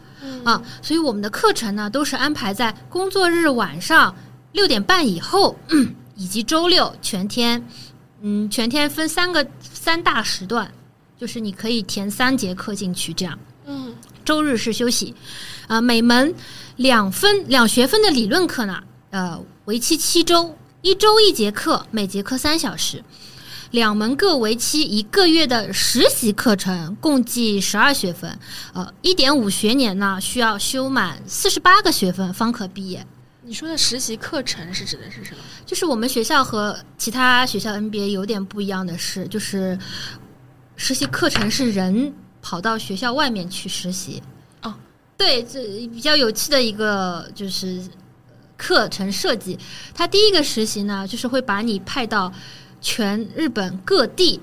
[0.43, 4.15] 啊，所以我们的课程呢都是安排在工作日晚上
[4.51, 5.57] 六点半以后，
[6.15, 7.63] 以及周六全天，
[8.21, 10.71] 嗯，全天分三个三大时段，
[11.17, 13.37] 就是你可以填三节课进去，这样。
[13.65, 15.13] 嗯，周日是休息，
[15.67, 16.33] 啊，每门
[16.77, 23.03] 两分两学分的理论课呢，呃，为期七周，一周一节课，每节课三小时，
[23.71, 28.39] 两门各为期一个月的实习课程，共计十二学分，
[28.73, 33.05] 呃，一点五学年呢需要修满四十八个学分方可毕业。
[33.43, 35.37] 你说的实习课程是指的是什么？
[35.65, 39.77] 就是我们学校和其他学校 NBA 有点不一样的是，就是
[40.75, 44.21] 实习课程是人跑到学校外面去实习。
[44.63, 44.73] 哦，
[45.17, 47.81] 对，这比较有趣的一个就是
[48.27, 49.57] 呃课程设计。
[49.93, 52.29] 它第一个实习呢，就是会把你派到
[52.81, 54.39] 全日本各地，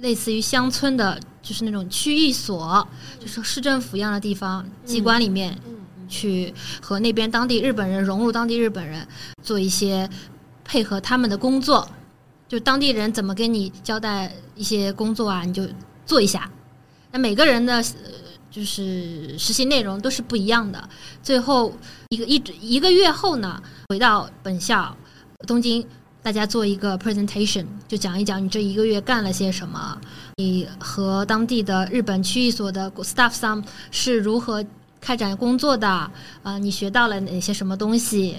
[0.00, 2.86] 类似于乡村的，就是那种区域所，
[3.18, 5.58] 就是市政府一样的地方机关里面。
[5.66, 5.72] 嗯
[6.08, 9.08] 去和那边当地日本人融入当地日本人，
[9.42, 10.06] 做一些
[10.62, 11.88] 配合他们的工作。
[12.46, 15.66] 就当地人怎么跟你交代一些工作啊，你就
[16.04, 16.50] 做一下。
[17.12, 17.84] 那每个人的呃
[18.50, 20.86] 就是实习内容都是不一样的。
[21.22, 21.74] 最后
[22.10, 24.94] 一个一一个月后呢，回到本校
[25.46, 25.82] 东京，
[26.22, 30.00] 大家做一个 presentation，就讲一讲你这一个月干了些什么，
[30.36, 34.64] 你和当地的日本区域所的 staff 上是如何
[35.00, 35.88] 开展工作的，
[36.44, 38.36] 啊、你学到了哪些什么东西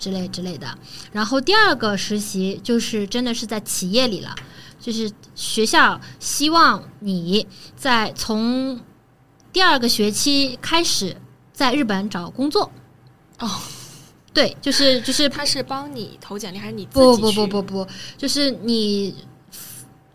[0.00, 0.66] 之类之类的。
[1.12, 4.34] 然后第二个实习就是真的是在企业里了，
[4.80, 8.80] 就是学校希望你在从
[9.52, 11.16] 第二个学期开始
[11.52, 12.72] 在日本找工作。
[13.38, 13.48] 哦，
[14.34, 19.14] 对，就是就是他是帮你投简历还是你自不不不不不，就是你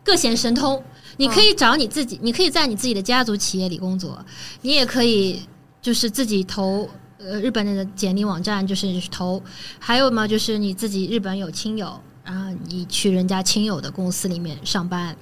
[0.04, 0.84] 各显神通，
[1.18, 4.24] 你可以找你自己，你可以在你自己的家族企业里工作，
[4.62, 5.42] 你也可以
[5.82, 9.42] 就是自己投呃日本的简历网站，就是投，
[9.80, 15.16] 还有嘛就是你自己日本有亲友，然后你去人家亲友的公司里面上班，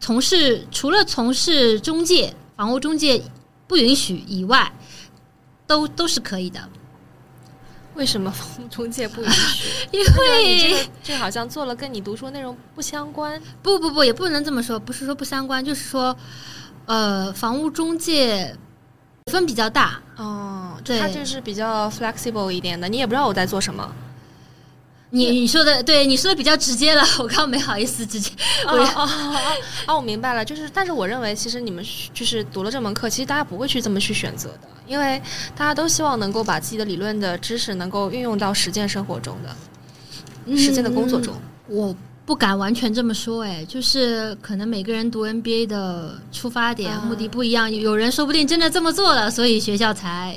[0.00, 3.22] 从事除了从事中介、房屋中介
[3.68, 4.72] 不允许以外，
[5.66, 6.68] 都都是可以的，
[7.96, 9.68] 为什么房屋中介不允许？
[9.90, 13.40] 因你这个 这好像做了跟你读书内容不相关。
[13.62, 16.16] 不不不，也不能这么说，不是说不相关，就是说，
[16.86, 18.54] 呃，房屋中介
[19.32, 23.90] 分比较大，哦，对他就是比较 flexible 一点的，你也不知道我在做什么。
[25.10, 28.30] 你你说的对，你说的比较直接了， 我刚刚没好意思直接，
[28.66, 29.36] 我哦哦哦
[29.86, 35.20] 哦，我明白了，就是，但是我认为，其实你们就是读了这门课，其实大家不会去这么去选择的，因为
[35.54, 41.34] 大家都希望能够把自己的理论的知识能够运用到实践生活中的、实践的工作中。
[41.34, 50.36] 嗯我不敢完全这么说，哎，就是可能每个人读 NBA 的出发点、啊目的不一样，有人说不定真的这么做了，所以学校才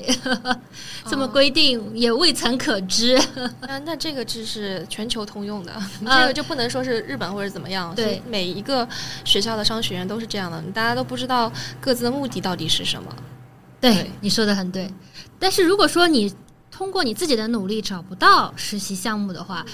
[1.10, 3.20] 这么规定，也未曾可知。
[3.68, 5.74] 那那这个知是全球通用的，
[6.06, 8.16] 呃 这个就不能说是日本或者怎么样，对。
[8.18, 8.88] 是每一个
[9.26, 13.12] 学校的商学院都是这样的，大家都不知道各自的目的到底是什么。
[13.82, 14.12] 对对。
[14.22, 14.88] 你说的很对，
[15.40, 16.32] 但是如果说你
[16.70, 19.66] 通过你自己的努力找不到实习项目的话，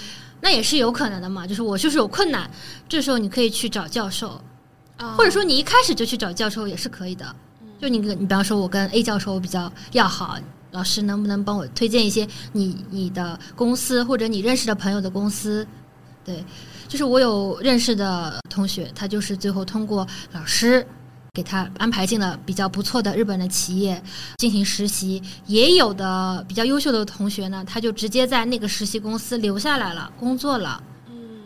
[0.46, 1.44] 那也是有可能的嘛。
[1.44, 2.48] 就是我就是有困难，
[2.88, 4.40] 这时候你可以去找教授，
[5.16, 7.34] 或者说你一开始就去找教授也是可以的。
[7.80, 10.38] 就你跟你比方说，我跟 A 教授比较要好，
[10.70, 15.66] 老师能不能帮我推荐一些你你的公司或者你认识的朋友的公司？
[16.24, 16.44] 对，
[16.86, 20.86] 就是我有认识的同学，他就是最后通过老师
[21.36, 24.02] 给他安排进了比较不错的日本的企业
[24.38, 30.82] 进行实习，也有的比较优秀的同学呢，他就直接在那个实习公司留下来了，工作了。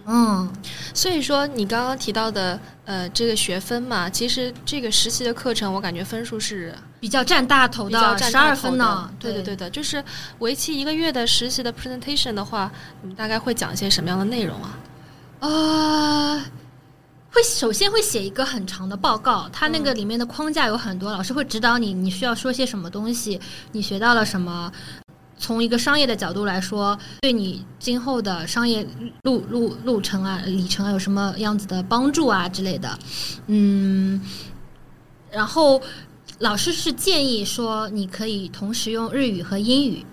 [0.06, 0.48] 嗯，
[0.94, 9.10] 所以说，你刚刚提到的呃这个学分嘛，其实这个实习的课程，我感觉分数是比较占大头的，十二分呢。
[9.18, 10.02] 对对对的，就是
[10.38, 12.70] 为期一个月的实习的 presentation 的话，
[13.02, 14.78] 你们大概会讲一些什么样的内容啊？
[15.40, 16.42] 呃，
[17.32, 23.40] 会首先会写一个很长的报告，它那个里面的框架有很多，老师会指导你，你需要说些什么东西，
[23.72, 24.72] 你学到了什么。
[25.42, 28.86] 从一个商业的角度来说，对你今后的商业
[29.22, 32.98] 路路路程啊、里程啊有什么样子的帮助啊之类的，
[33.46, 34.20] 嗯，
[35.30, 35.80] 然后
[36.40, 40.04] 老师是建议说，你可以同时用日语和英语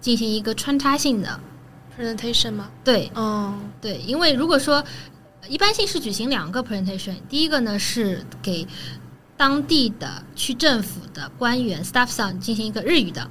[0.00, 1.38] 进行一个穿插性的
[1.94, 2.70] ，presentation 吗？
[2.82, 4.82] 对，嗯对，因为如果说
[5.52, 8.66] 一般性是举行两个 presentation，第一个呢是给
[9.36, 13.30] 当地的区政府的官员 staff 上进行一个日语的，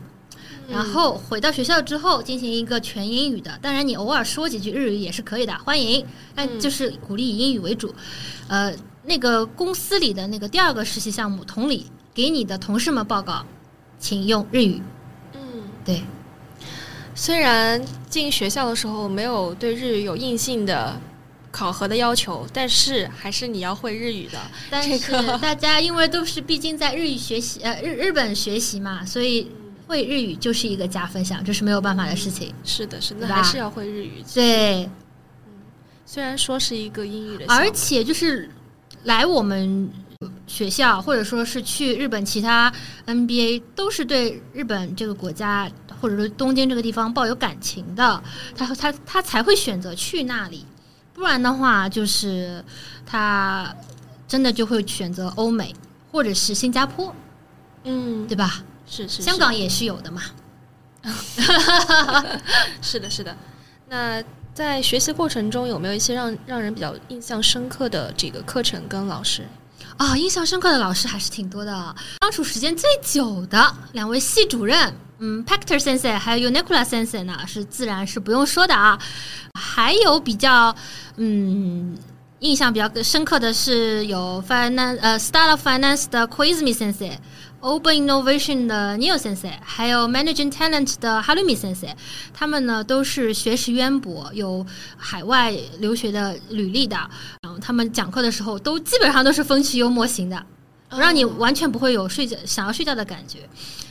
[0.70, 3.58] 然后回到学校之后进行一个全英语的。
[3.60, 6.06] 当然，你偶尔说几句日语也是可以的，欢迎，
[6.36, 7.92] 但嗯就是鼓励以英语为主。
[8.48, 8.72] 呃，
[9.06, 13.44] 那个公司里的那个第二个实习项目，同理给你的同事们报告，
[13.98, 14.80] 请用日语。
[15.34, 16.04] 嗯，对，
[17.16, 21.02] 虽然进学校的时候没有对日语有硬性的
[21.52, 24.40] 考核的要求，但是还是你要会日语的。
[24.70, 29.52] 但是这个 大家因为都是毕竟在日语学习呃日日本学习嘛，所以
[29.86, 32.54] 会日语就是一个加分项，这是没有办法的事情。
[32.64, 34.24] 是的，是的，还是要会日语。
[34.34, 34.90] 对，
[36.06, 38.50] 虽然说是一个英语的，而且就是
[39.04, 39.92] 来我们
[40.48, 42.72] 学校，或者说是去日本其他
[43.06, 45.70] NBA，都是对日本这个国家
[46.00, 48.24] 或者说东京这个地方抱有感情的，
[48.56, 50.66] 他他他才会选择去那里。
[51.14, 52.64] 不然的话，就是
[53.06, 53.76] 他
[54.28, 55.76] 真的就会选择欧美
[56.12, 57.14] 或者是新加坡，
[57.84, 58.64] 嗯，对吧？
[58.88, 60.22] 是是香港也是有的嘛。
[62.82, 63.36] 是的，是的。
[63.90, 69.48] 那在学习过程中，有没有一些让让人比较印象深刻的这个课程跟老师？
[69.98, 71.96] 啊、印象深刻的老师还是挺多的。
[72.22, 79.00] 相处时间最久的两位系主任，嗯，Pactor Sensei 还有 Uniqla Sensei 呢，是自然是不用说的啊。
[79.54, 80.76] 还有比较
[81.18, 81.96] 嗯
[82.40, 87.14] 印象比较深刻的是有 Finance 呃 Style of Finance 的 Koizumi Sensei。
[87.62, 91.94] Open Innovation 的 Neil Sensei，还有 Managing Talent 的 Harumi Sensei，
[92.34, 94.66] 他们呢都是学识渊博，有
[94.98, 96.96] 海外留学的履历的。
[97.44, 100.44] 然后他们讲课的时候都基本上都是风趣幽默型的，
[100.98, 103.40] 让你完全不会有睡觉想要睡觉的感觉。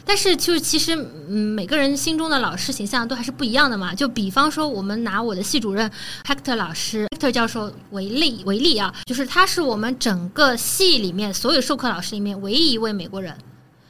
[0.04, 0.94] 但是就是其实
[1.28, 3.94] 嗯，每个人心中的老师形象都还是不一样的嘛。
[3.94, 5.88] 就比方说，我们拿我的系主任
[6.24, 13.36] Hector 老师 Hector 教授为例为例啊，就是他是我们整个系里面所有授课老师里面唯一一位美国人。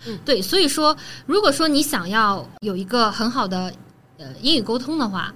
[0.06, 0.96] 嗯对，所以说，
[1.26, 3.72] 如果说你想要有一个很好的
[4.18, 5.32] 呃英语沟通的话，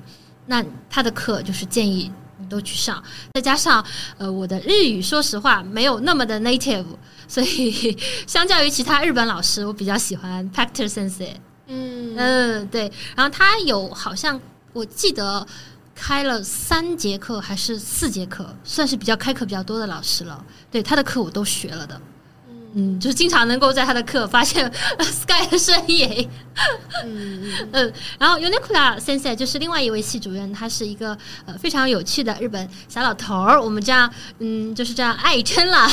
[0.46, 2.12] 那他的课就是建议你
[2.48, 3.02] 都去上。
[3.34, 3.84] 再加上
[4.18, 6.84] 呃，我的日语说实话没有那么的 native，
[7.28, 11.34] 所以 相较于其他日本老师，我比较喜欢 Pactor Sensei。
[11.66, 12.92] 嗯嗯，对。
[13.16, 14.40] 然后他有好像
[14.72, 15.46] 我记得
[15.94, 20.44] 开了三节课还是四节课，算是比较开课比较多的老师了。
[20.70, 22.00] 对他的课我都学了的。
[22.74, 24.70] 嗯，就是经常能够在他的课发现
[25.00, 26.28] Sky 的身影。
[27.04, 31.16] 嗯嗯嗯，然后 Uniqla Sensei 就是另外一位系主任，他是一个
[31.46, 35.88] 呃非常有趣的日本小老头儿，我们这样嗯就是这样爱称了。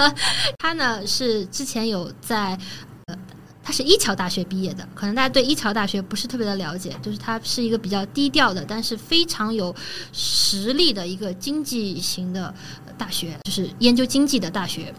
[0.58, 2.58] 他呢是之前有在
[3.06, 3.16] 呃。
[3.66, 9.74] 他是一桥大学毕业的，可能大家对一桥大学不是特别的了解，就是他是一个比较低调的，但是非常有
[10.12, 12.54] 实力的一个经济型的
[12.98, 14.92] 大学，就是研究经济的大学。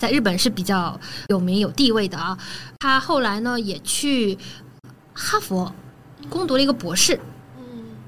[0.00, 0.98] 在日本是比较
[1.28, 2.36] 有名有地位的啊。
[2.78, 4.38] 他后来呢也去
[5.12, 5.70] 哈佛
[6.30, 7.20] 攻读了一个博士，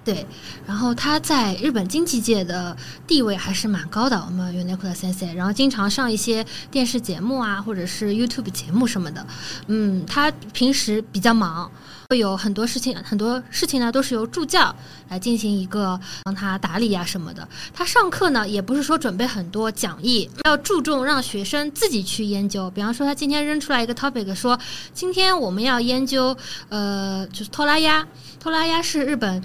[0.05, 0.26] 对，
[0.66, 2.76] 然后他在日本经济界的
[3.07, 9.24] 地位还是蛮高的，我们 Uniqlo Sensei，然后经常上一些电视节目啊，或者是 YouTube 节目什么的。
[9.68, 11.70] 嗯，他平时比较忙，
[12.09, 14.74] 会有很多事情，很多事情呢都是由助教
[15.09, 17.46] 来进行一个帮他打理啊什么的。
[17.72, 22.68] 他上课呢也不是说准备很多讲义，要注重让学生自己去研究。
[22.72, 24.59] 比方说，他今天扔出来一个 topic，说
[24.92, 26.36] 今天我们要研究
[26.70, 28.05] 呃，就是拖拉鸭。
[28.40, 29.40] 拖拉鸭是日本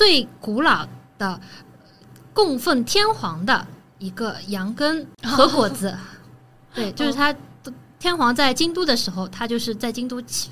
[0.00, 0.88] 最古老
[1.18, 1.38] 的
[2.32, 3.66] 供奉天皇的
[3.98, 5.94] 一个羊羹和果子。
[6.74, 7.34] 对，就是他
[7.98, 10.48] 天皇在京都的时候，他就是在京都起。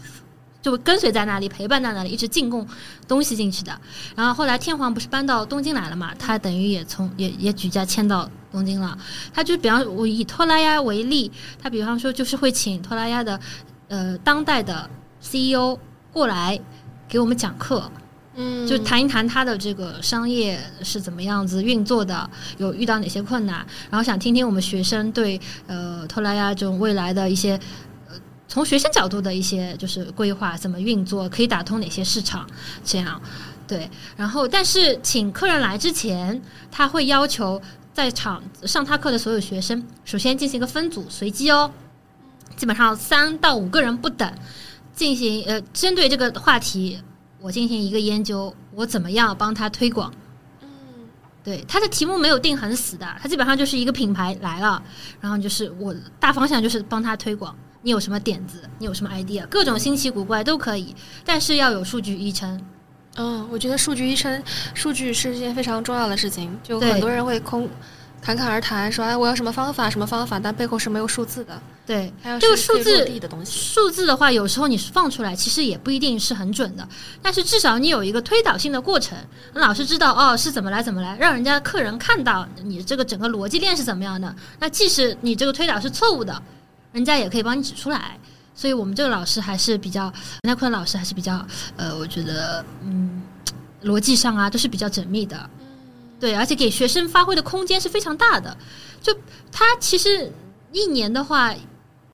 [0.61, 2.67] 就跟随在那里，陪伴在那里，一直进贡
[3.07, 3.73] 东西进去的。
[4.15, 8.99] 然后后来天皇不是搬到东京来了嘛，他等于也从也也举家迁到东京了。
[9.33, 11.33] 他就比方我以托拉亚为例，
[11.63, 13.41] 他比方说就是会请托拉亚的
[13.89, 14.91] 呃当代的
[15.23, 15.79] CEO
[16.13, 16.61] 过来
[17.09, 17.91] 给我们讲课，
[18.39, 27.59] 嗯，就谈一谈他的这个商业是怎么样子运作的，有遇到哪些困难，然后想听听我们学生对呃托拉亚这种未来的一些。
[28.09, 28.15] 呃
[28.51, 32.49] 从学生角度的一些就是规划怎么运作，可以打通哪些市场，
[32.83, 33.21] 这样
[33.67, 33.91] 对。
[34.17, 37.61] 然后，但是请客人来之前，他会要求
[37.93, 41.71] 在场上他课的所有学生，首先进行一个分组随机哦，
[42.57, 44.33] 基本上三到五个人不等，
[44.95, 46.99] 进行呃针对这个话题，
[47.41, 50.13] 我进行一个研究，我怎么样帮他推广。
[50.63, 50.69] 嗯
[51.45, 54.83] 对，他的题目没有定很死的，他基本上就是一个品牌来了，
[55.21, 57.57] 然后就是我大方向就是帮他推广。
[57.81, 58.63] 你有什么点子？
[58.79, 59.47] 你有什么 idea？
[59.47, 62.61] 各种新奇古怪都可以，但是要有数据依撑。
[63.15, 64.43] 嗯，我觉得数据医生，
[64.75, 66.57] 数据是一件非常重要的事情。
[66.63, 67.69] 就很多人会空
[68.21, 71.61] 侃侃而谈，说哎，我要什么方法，什么方法，但背后是没有数字的。
[71.87, 73.59] 对，还有这个数字的东西。
[73.59, 76.87] 数字的话，有时候你放出来，其实也不一定是很准的，
[77.23, 79.17] 但是至少你有一个推导性的过程，
[79.55, 84.35] 让老师知道哦是怎么来怎么来，让人家客人看到你这个整个逻辑链是怎么样的。
[84.59, 86.43] 那即使你这个推导是错误的，
[86.93, 88.19] 人家也可以帮你指出来。
[88.55, 90.13] 所以我们这个老师还是比较，
[90.43, 91.47] 那坤老师还是比较，
[91.77, 93.23] 呃，我觉得，嗯，
[93.85, 95.49] 逻辑上啊都是比较缜密的，
[96.21, 98.57] 对，而且给学生发挥的空间是非常大的。
[99.01, 99.17] 就
[99.53, 100.33] 他其实
[100.73, 101.55] 一年的话，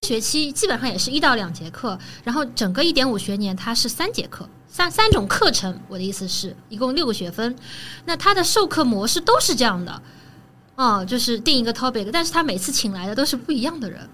[0.03, 5.81] 学期基本上也是一到两节课，然后整个一点五学年它是三节课，三三种课程。
[5.89, 7.57] 我的意思是，一共六个学分。
[8.05, 10.03] 那他的授课模式都是这样的，
[10.77, 14.07] 哦，就是定一个 topic，但是他每次请来的都是不一样的人。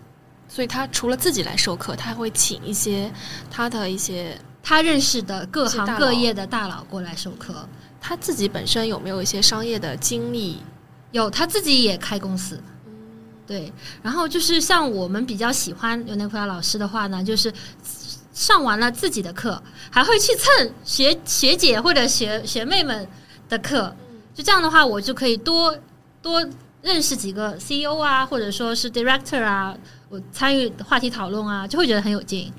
[0.49, 3.13] 所以他除了自己来授课，他还会请一些
[3.51, 7.69] 他的一些他认识的各行各业的大佬过来授课。
[8.01, 10.59] 他自己本身有没有一些商业的经历？
[11.13, 12.61] 有，他自己也开公司。
[13.47, 17.53] 对，然后就是像我们比较喜欢刘内奎老师的话呢，就是
[18.33, 23.07] 上完了自己的课，还会去蹭学学姐或者学学妹们
[23.49, 23.95] 的课。
[24.33, 25.77] 就这样的话，我就可以多
[26.23, 26.49] 多
[26.81, 29.77] 认识几个 CEO 啊，或者说是 Director 啊。
[30.09, 32.53] 我参与话题讨论啊，就会觉得很有劲。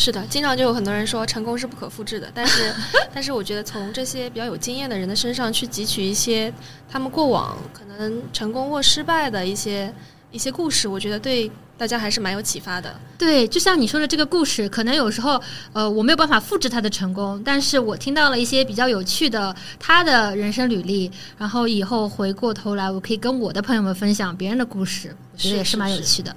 [0.00, 2.72] 嗯，是的，经常就有很多人说成功是不可复制的，但是，
[3.12, 6.50] 但是我觉得从这些比较有经验的人的身上去汲取一些
[6.90, 9.92] 他们过往可能成功或失败的一些
[10.32, 12.94] 一些故事，我觉得对大家还是蛮有启发的。
[13.18, 15.38] 对，就像你说的这个故事，可能有时候
[15.74, 25.14] 呃我没有办法复制他的成功，但是我听到了一些比较有趣的他的人生履历，然后以后回过头来，我可以跟我的朋友们分享别人的故事。
[25.32, 26.30] 我觉得也是蛮有趣的。
[26.32, 26.36] 嗯，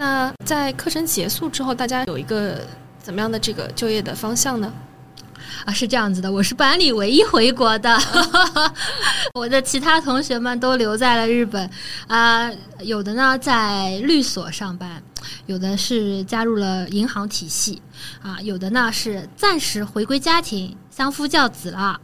[0.00, 2.66] 那在课程结束之后，大家有一个
[3.02, 4.72] 怎么样的这个就业的方向呢？
[5.66, 7.98] 啊，是这样子的，我是班里唯一回国的，
[9.36, 11.68] 我的其他同学们都留在了日本。
[12.06, 15.02] 啊，有的呢在律所上班，
[15.44, 17.82] 有的是加入了银行体系，
[18.22, 22.00] 啊，有的呢是暂时回归家庭，相夫教子了。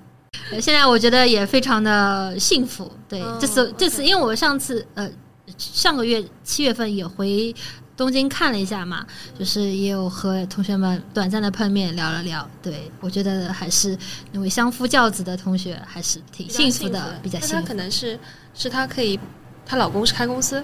[0.61, 2.93] 现在我觉得也非常的幸福。
[3.09, 5.11] 对，这次这次，因为我上次呃。
[5.57, 7.55] 上个月七月份也回
[7.97, 9.07] 东京看了一下嘛，
[9.39, 12.47] 就是也有和同学们短暂的碰面聊了聊。
[12.63, 13.97] 对我觉得还是
[14.33, 17.55] 那位相夫教子的同学还是挺幸福的，比较幸福。
[17.55, 18.19] 她可能是
[18.55, 19.19] 是她可以，
[19.65, 20.63] 她老公是开公司，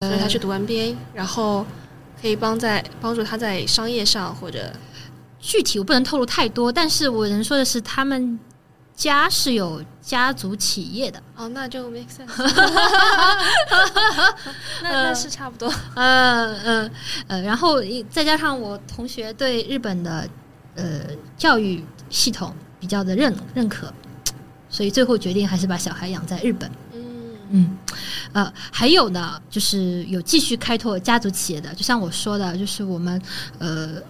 [0.00, 1.64] 所以她去读 MBA，然后
[2.20, 4.72] 可以帮在帮助她在商业上或者
[5.38, 8.38] 具体我不能透露太多，但是我能说的是他们。
[9.02, 12.28] 家是有家族企业的哦，那就 make sense，
[14.80, 15.66] 那那是差不多。
[15.96, 16.90] 呃呃
[17.26, 20.28] 呃，然后再加上我同学对日本的
[20.76, 21.00] 呃
[21.36, 23.92] 教育系统比较的认认可，
[24.70, 26.70] 所以最后决定还是把小孩养在日本。
[26.92, 27.76] 嗯嗯，
[28.32, 33.20] 呃，还有呢，就是有继续开拓家族企业的，就像我说的，就是我们
[33.58, 34.00] 呃。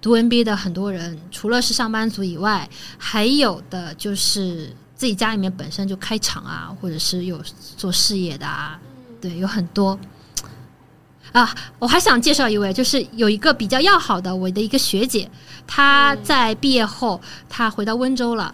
[0.00, 7.40] 读 NBA 的很多人，除了是上班族以外，还有的就是自己家里面本身就开厂啊，或者是有
[7.76, 8.80] 做事业的啊，
[9.20, 9.98] 对，有很多。
[11.32, 15.30] 啊，我还想介绍一位，就是有一个比较要好的我的一个学姐，
[15.66, 18.52] 她在毕业后，她回到温州了。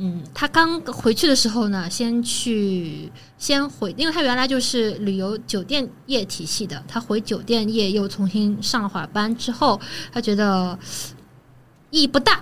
[0.00, 9.80] 嗯，他刚回去的时候呢，先去先回，因为他原来就是旅游酒店业体系的，他回酒店业又重新上了会儿班之后，
[10.12, 10.78] 他觉得
[11.90, 12.40] 意义不大。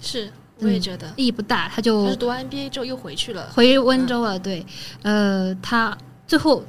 [0.00, 0.28] 是，
[0.58, 4.36] 我也觉得意义不大，他就读完 MBA 之后又回去了，回温州了。
[4.36, 4.66] 对，
[5.02, 5.96] 呃，他
[6.26, 6.64] 最后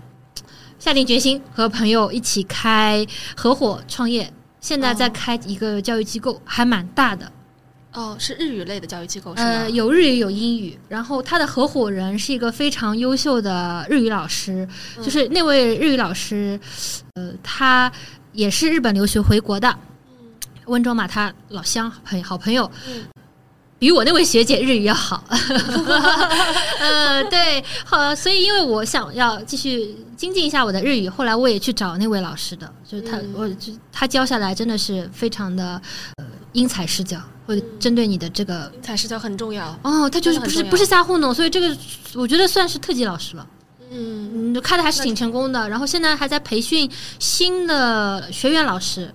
[0.77, 3.03] 下定决心和朋友一起开
[3.35, 7.31] 合伙创业，现在在开一个教育机构，还蛮大的。
[7.91, 9.49] 哦，是日语类的教育机构是吗？
[9.49, 14.67] 呃，有日语有英语，然后他的合伙人是一个非常优秀的日语老师，
[15.01, 16.59] 就是那位日语老师，
[17.15, 17.91] 呃，他
[18.31, 19.75] 也是日本留学回国的，
[20.65, 22.69] 温州嘛，他老乡朋好朋友，
[23.79, 25.23] 比我那位学姐日语要好，
[26.79, 35.81] 呃，对，好，所以因为我想要继续精进一下我的日语，后来我也去找那位老师的，就是他，我就他教下来真的是非常的
[36.17, 37.19] 呃因材施教。
[37.49, 41.75] 会针对你的这个采视教很重要哦，他就是不是不是瞎糊弄，所以这个
[42.13, 43.47] 我觉得算是特级老师了。
[43.89, 46.87] 嗯，开的还是挺成功的，然后现在还在培训
[47.17, 49.11] 新的学员老师，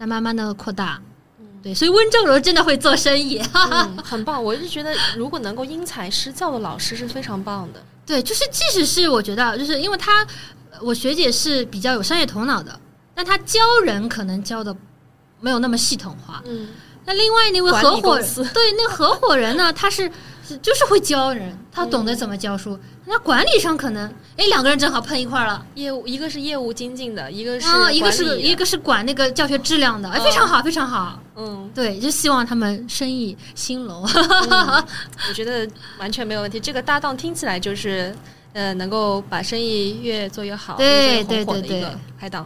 [0.00, 1.00] 在慢慢的扩大。
[1.62, 3.40] 对，所以温州人真的会做生意，
[4.02, 4.42] 很棒。
[4.42, 7.80] 我是觉得如果能够因材施教的老师是非常棒的。
[8.04, 10.26] 对，就是即使是我觉得，就是因为他
[10.80, 12.76] 我学姐是比较有商业头脑的，
[13.14, 14.76] 但他教人可能教的
[15.40, 16.42] 没有那么系统化。
[16.46, 16.66] 嗯。
[17.06, 19.72] 那另外那位合伙人， 对那合伙人呢？
[19.72, 20.10] 他是
[20.60, 22.78] 就是会教人，他懂得怎么教书。
[23.08, 25.64] 那管理上可能，哎，两个人正好碰一块儿了。
[25.76, 31.20] 业务一个是业务精进的，一个是一个是一个是管那个教学质量的，哎，非常好，非常好。
[31.36, 34.02] 嗯，对，就希望他们生意兴隆。
[35.28, 35.68] 我觉得
[36.00, 36.58] 完全没有问题。
[36.58, 38.12] 这个搭档听起来就是，
[38.52, 41.86] 呃，能够把生意越做越好，对对对对，
[42.18, 42.44] 拍档。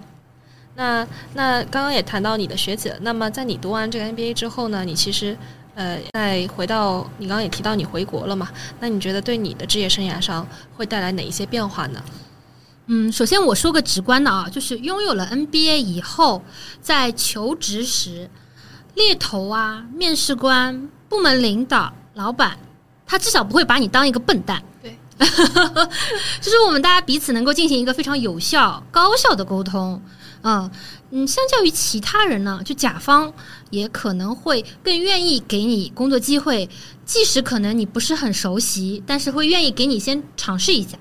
[0.80, 5.36] 那那刚刚也谈到你的学姐，那么在你读完这个 MBA 之后呢，你其实
[5.74, 8.48] 呃再回到你刚刚也提到你回国了嘛？
[8.80, 12.02] 那你觉得对你的职业生涯上会带来哪一些变化呢？
[12.86, 16.42] 嗯，首先我说个直观的啊，就是拥有了 NBA 以后，
[16.80, 18.30] 在求职时，
[18.94, 22.58] 猎头啊、面试官、部门领导、老板，
[23.06, 24.62] 他至少不会把你当一个笨蛋。
[24.82, 24.96] 对，
[26.40, 30.02] 就是我们大家彼此能够进行一个非常有效、高效的沟通。
[30.42, 30.70] 嗯
[31.10, 33.32] 嗯，相较于其他人呢，就甲方
[33.70, 36.68] 也可能会更愿意给你工作机会，
[37.04, 40.96] 即使可能你不是很熟悉，但是会愿意给你先尝试一下。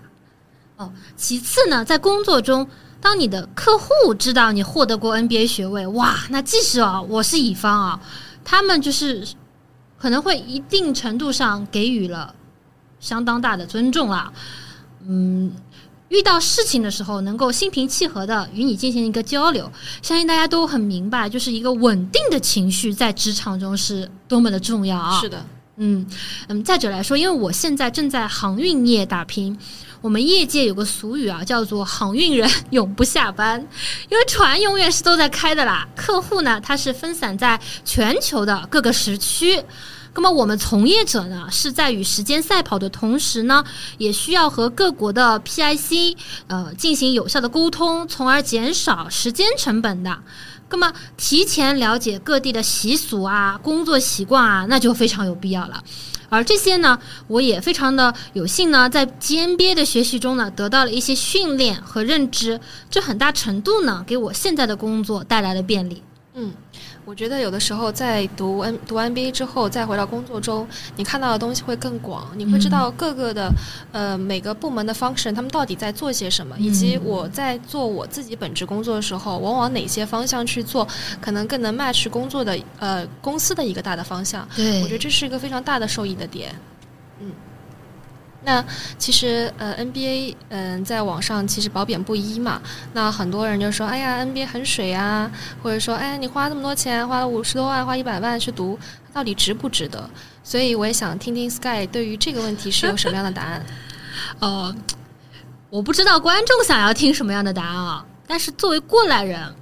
[0.77, 2.67] 哦，其次呢，在工作中，
[2.99, 8.01] 当你的客户知道你获得过 NBA 学位，哇，那即使啊，我是乙方啊，
[8.43, 9.25] 他们就是
[9.97, 12.33] 可能会一定程度上给予了
[12.99, 14.33] 相当大的尊重啦。
[15.07, 15.51] 嗯，
[16.09, 25.19] 遇到事情的时候，能够心平气和的与你进行一个交流，相信大家都很明白，就是一个稳定的情绪在职场中是多么的重要啊。
[25.21, 25.45] 是的，
[25.77, 26.05] 嗯
[26.47, 29.57] 嗯，再者来说，因为我现在正在航运业打拼。
[30.01, 33.59] 我们业界有个俗语啊，叫做“航运人永不下班”，
[34.09, 35.85] 因为船永远是都在开的啦。
[35.93, 39.61] 客户呢，它是分散在全球的各个时区。
[40.15, 43.63] 那么我们从业者呢，是在与时间赛跑的同时呢，
[43.97, 50.19] 也需要和各国的 PIC 呃进行有效的沟通，从而减少时间成本的。
[50.71, 55.83] 那么提前了解各地的习俗啊、工作习惯啊，那就非常有必要了。
[56.27, 66.03] 而这些呢，我也非常的有幸呢，在 GMBA 的学习中呢，得到了一些训练和认知，这很大程度呢，给我现在的工作带来了便利。
[66.35, 66.53] 嗯。
[67.09, 73.51] 我觉得有的时候在读 N 读 MBA 之后，再回到工作中，你看到的东西会更广，你会知道各个的
[73.91, 80.87] 呃每个部门的 function 他们到底在做些什么，以及我在做我自己本职工作的时候，我往哪些方向去做，
[81.19, 84.47] 可能更能 match 工作的呃公司的一个大的方向。
[84.55, 86.53] 对，我觉得这是一个非常大的受益的点。
[88.41, 88.63] 那
[88.97, 92.61] 其实呃，NBA 嗯，在网上其实褒贬不一嘛。
[92.93, 95.29] 那很多人就说：“哎呀，NBA 很水啊！”
[95.61, 98.79] 或者说：“哎，你花那么多钱，花了五十多万，花一百万去读，
[99.13, 100.09] 到底值不值得？”
[100.41, 103.65] 所以我也想听听 Sky 对于这个问题是有什么样的答案。
[104.39, 104.75] 呃，
[105.69, 108.05] 我不知道观众想要听什么样的答案啊。
[108.25, 109.53] 但是作为过来人，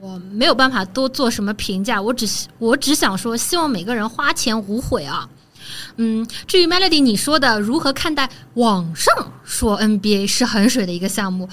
[0.00, 2.00] 我没有办法多做什么评价。
[2.00, 5.28] 我只我只想说，希望每个人花钱无悔啊。
[6.02, 11.46] 嗯，至于 Melody 你说的如何看待网上说 NBA 是很水的一个项目，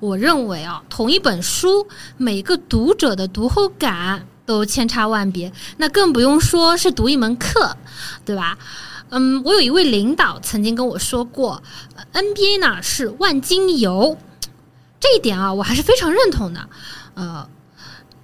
[0.00, 1.86] 我认为啊，同一本书
[2.16, 7.76] 每个读者的读后感都千差万别，那更不用说是读一门课，
[8.24, 8.58] 对吧？
[9.10, 11.62] 嗯，我有一位领导曾经跟我说过
[12.12, 14.18] ，NBA 呢是万金油，
[14.98, 16.68] 这一点啊，我还是非常认同的。
[17.14, 17.48] 呃，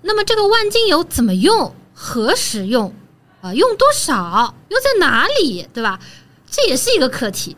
[0.03, 2.93] 那么这个万金油怎么用，何时用？
[3.41, 4.55] 啊，用多少？
[4.69, 5.69] 用在哪里？
[5.73, 5.99] 对吧？
[6.51, 7.57] 这也是一个课题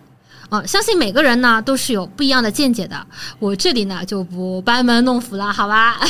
[0.48, 0.66] 啊！
[0.66, 3.06] 相信每个人呢都是有不一样的见解的。
[3.38, 6.00] 我这里呢就不班门弄斧了，好吧？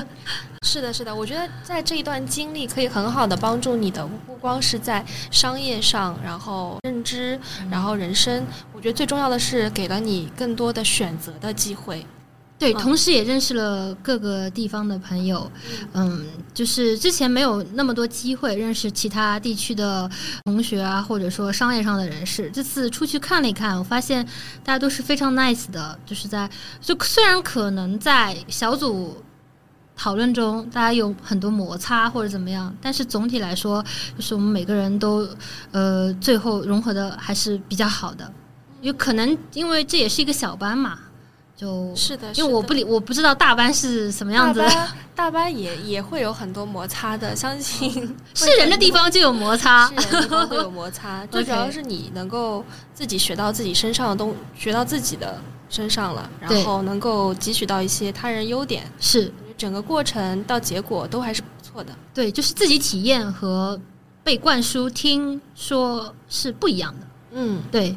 [0.62, 7.40] 是的，是的，我觉得在这一段经历可以很好的帮助你的，不光是在商业上，然后认知，
[7.70, 8.46] 然后人生。
[8.74, 12.04] 我觉得最重要的是给了你更多的选择的机会。
[12.58, 15.48] 对，同时也认识了各个地方的朋友，
[15.92, 20.10] 嗯，就是之前没有那么多机会认识其他地区的
[20.44, 22.50] 同学啊，或者说商业上的人士。
[22.52, 24.26] 这次出去看了一看，我发现
[24.64, 26.50] 大家都是非常 nice 的，就是在
[26.80, 29.16] 就虽然可能在小组
[29.94, 33.80] 讨论中大家有很多摩擦或者怎么样，但是总体来说，
[34.16, 35.28] 就是我们每个人都
[35.70, 38.32] 呃最后融合的还是比较好的，
[38.80, 40.98] 有可能因为这也是一个小班嘛。
[41.58, 44.60] 就是的，因为我不理，我不知道大班是什么样子。
[44.60, 51.26] 大班大班也也会有很多摩擦的，相信是人的地方就有摩擦，是人的地方会有摩擦。
[51.32, 61.92] 最主要是你能够自己学到自己身上的东，学到自己的身上了，然后能够汲取到一些他人优点，是整个过程到结果都还是不错的。
[62.14, 63.76] 对，就是自己体验和
[64.22, 67.06] 被灌输听说是不一样的。
[67.32, 67.96] 嗯，对。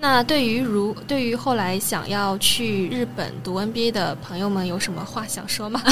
[0.00, 5.82] 那对于如对于后来想要去日本读 NBA 的朋友们，有什么话想说吗？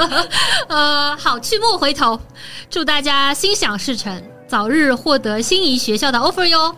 [0.68, 2.20] 呃，好去莫回头，
[2.68, 6.76] 祝大家心想事成，早日获得心仪学校的 offer 哟。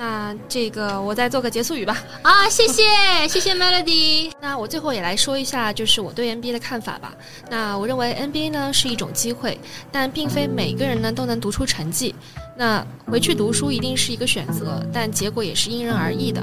[0.00, 2.02] 那这个我再做个结束语吧。
[2.22, 2.82] 啊，谢谢
[3.28, 4.32] 谢谢 Melody。
[4.40, 7.12] 那我最后也来说一下，就是我对 NBA 的看法吧。
[7.50, 9.60] 那我认为 NBA 呢是一种机会，
[9.92, 12.14] 但并非每个人呢都能读出成绩。
[12.56, 16.42] 那回去读书一定是一个选择，但结果也是因人而异的。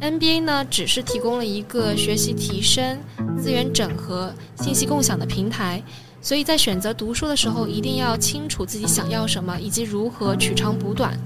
[0.00, 2.98] NBA 呢只是提供了一个学习提升、
[3.40, 5.80] 资源整合、信息共享的平台。
[6.20, 11.16] 所以在选择读书的时候，一定要清楚自己想要什么，以及如何取长补短。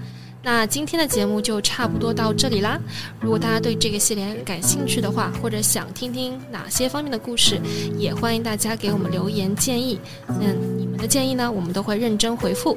[0.43, 2.81] 那今天的节目就差不多到这里啦。
[3.21, 7.61] 如果大家对这个系列感兴趣的话，或者想听听哪些方面的故事，
[7.99, 10.01] 也欢迎大家给我们留言建议。
[10.29, 12.77] 嗯你们的建议呢，我们都会认真回复。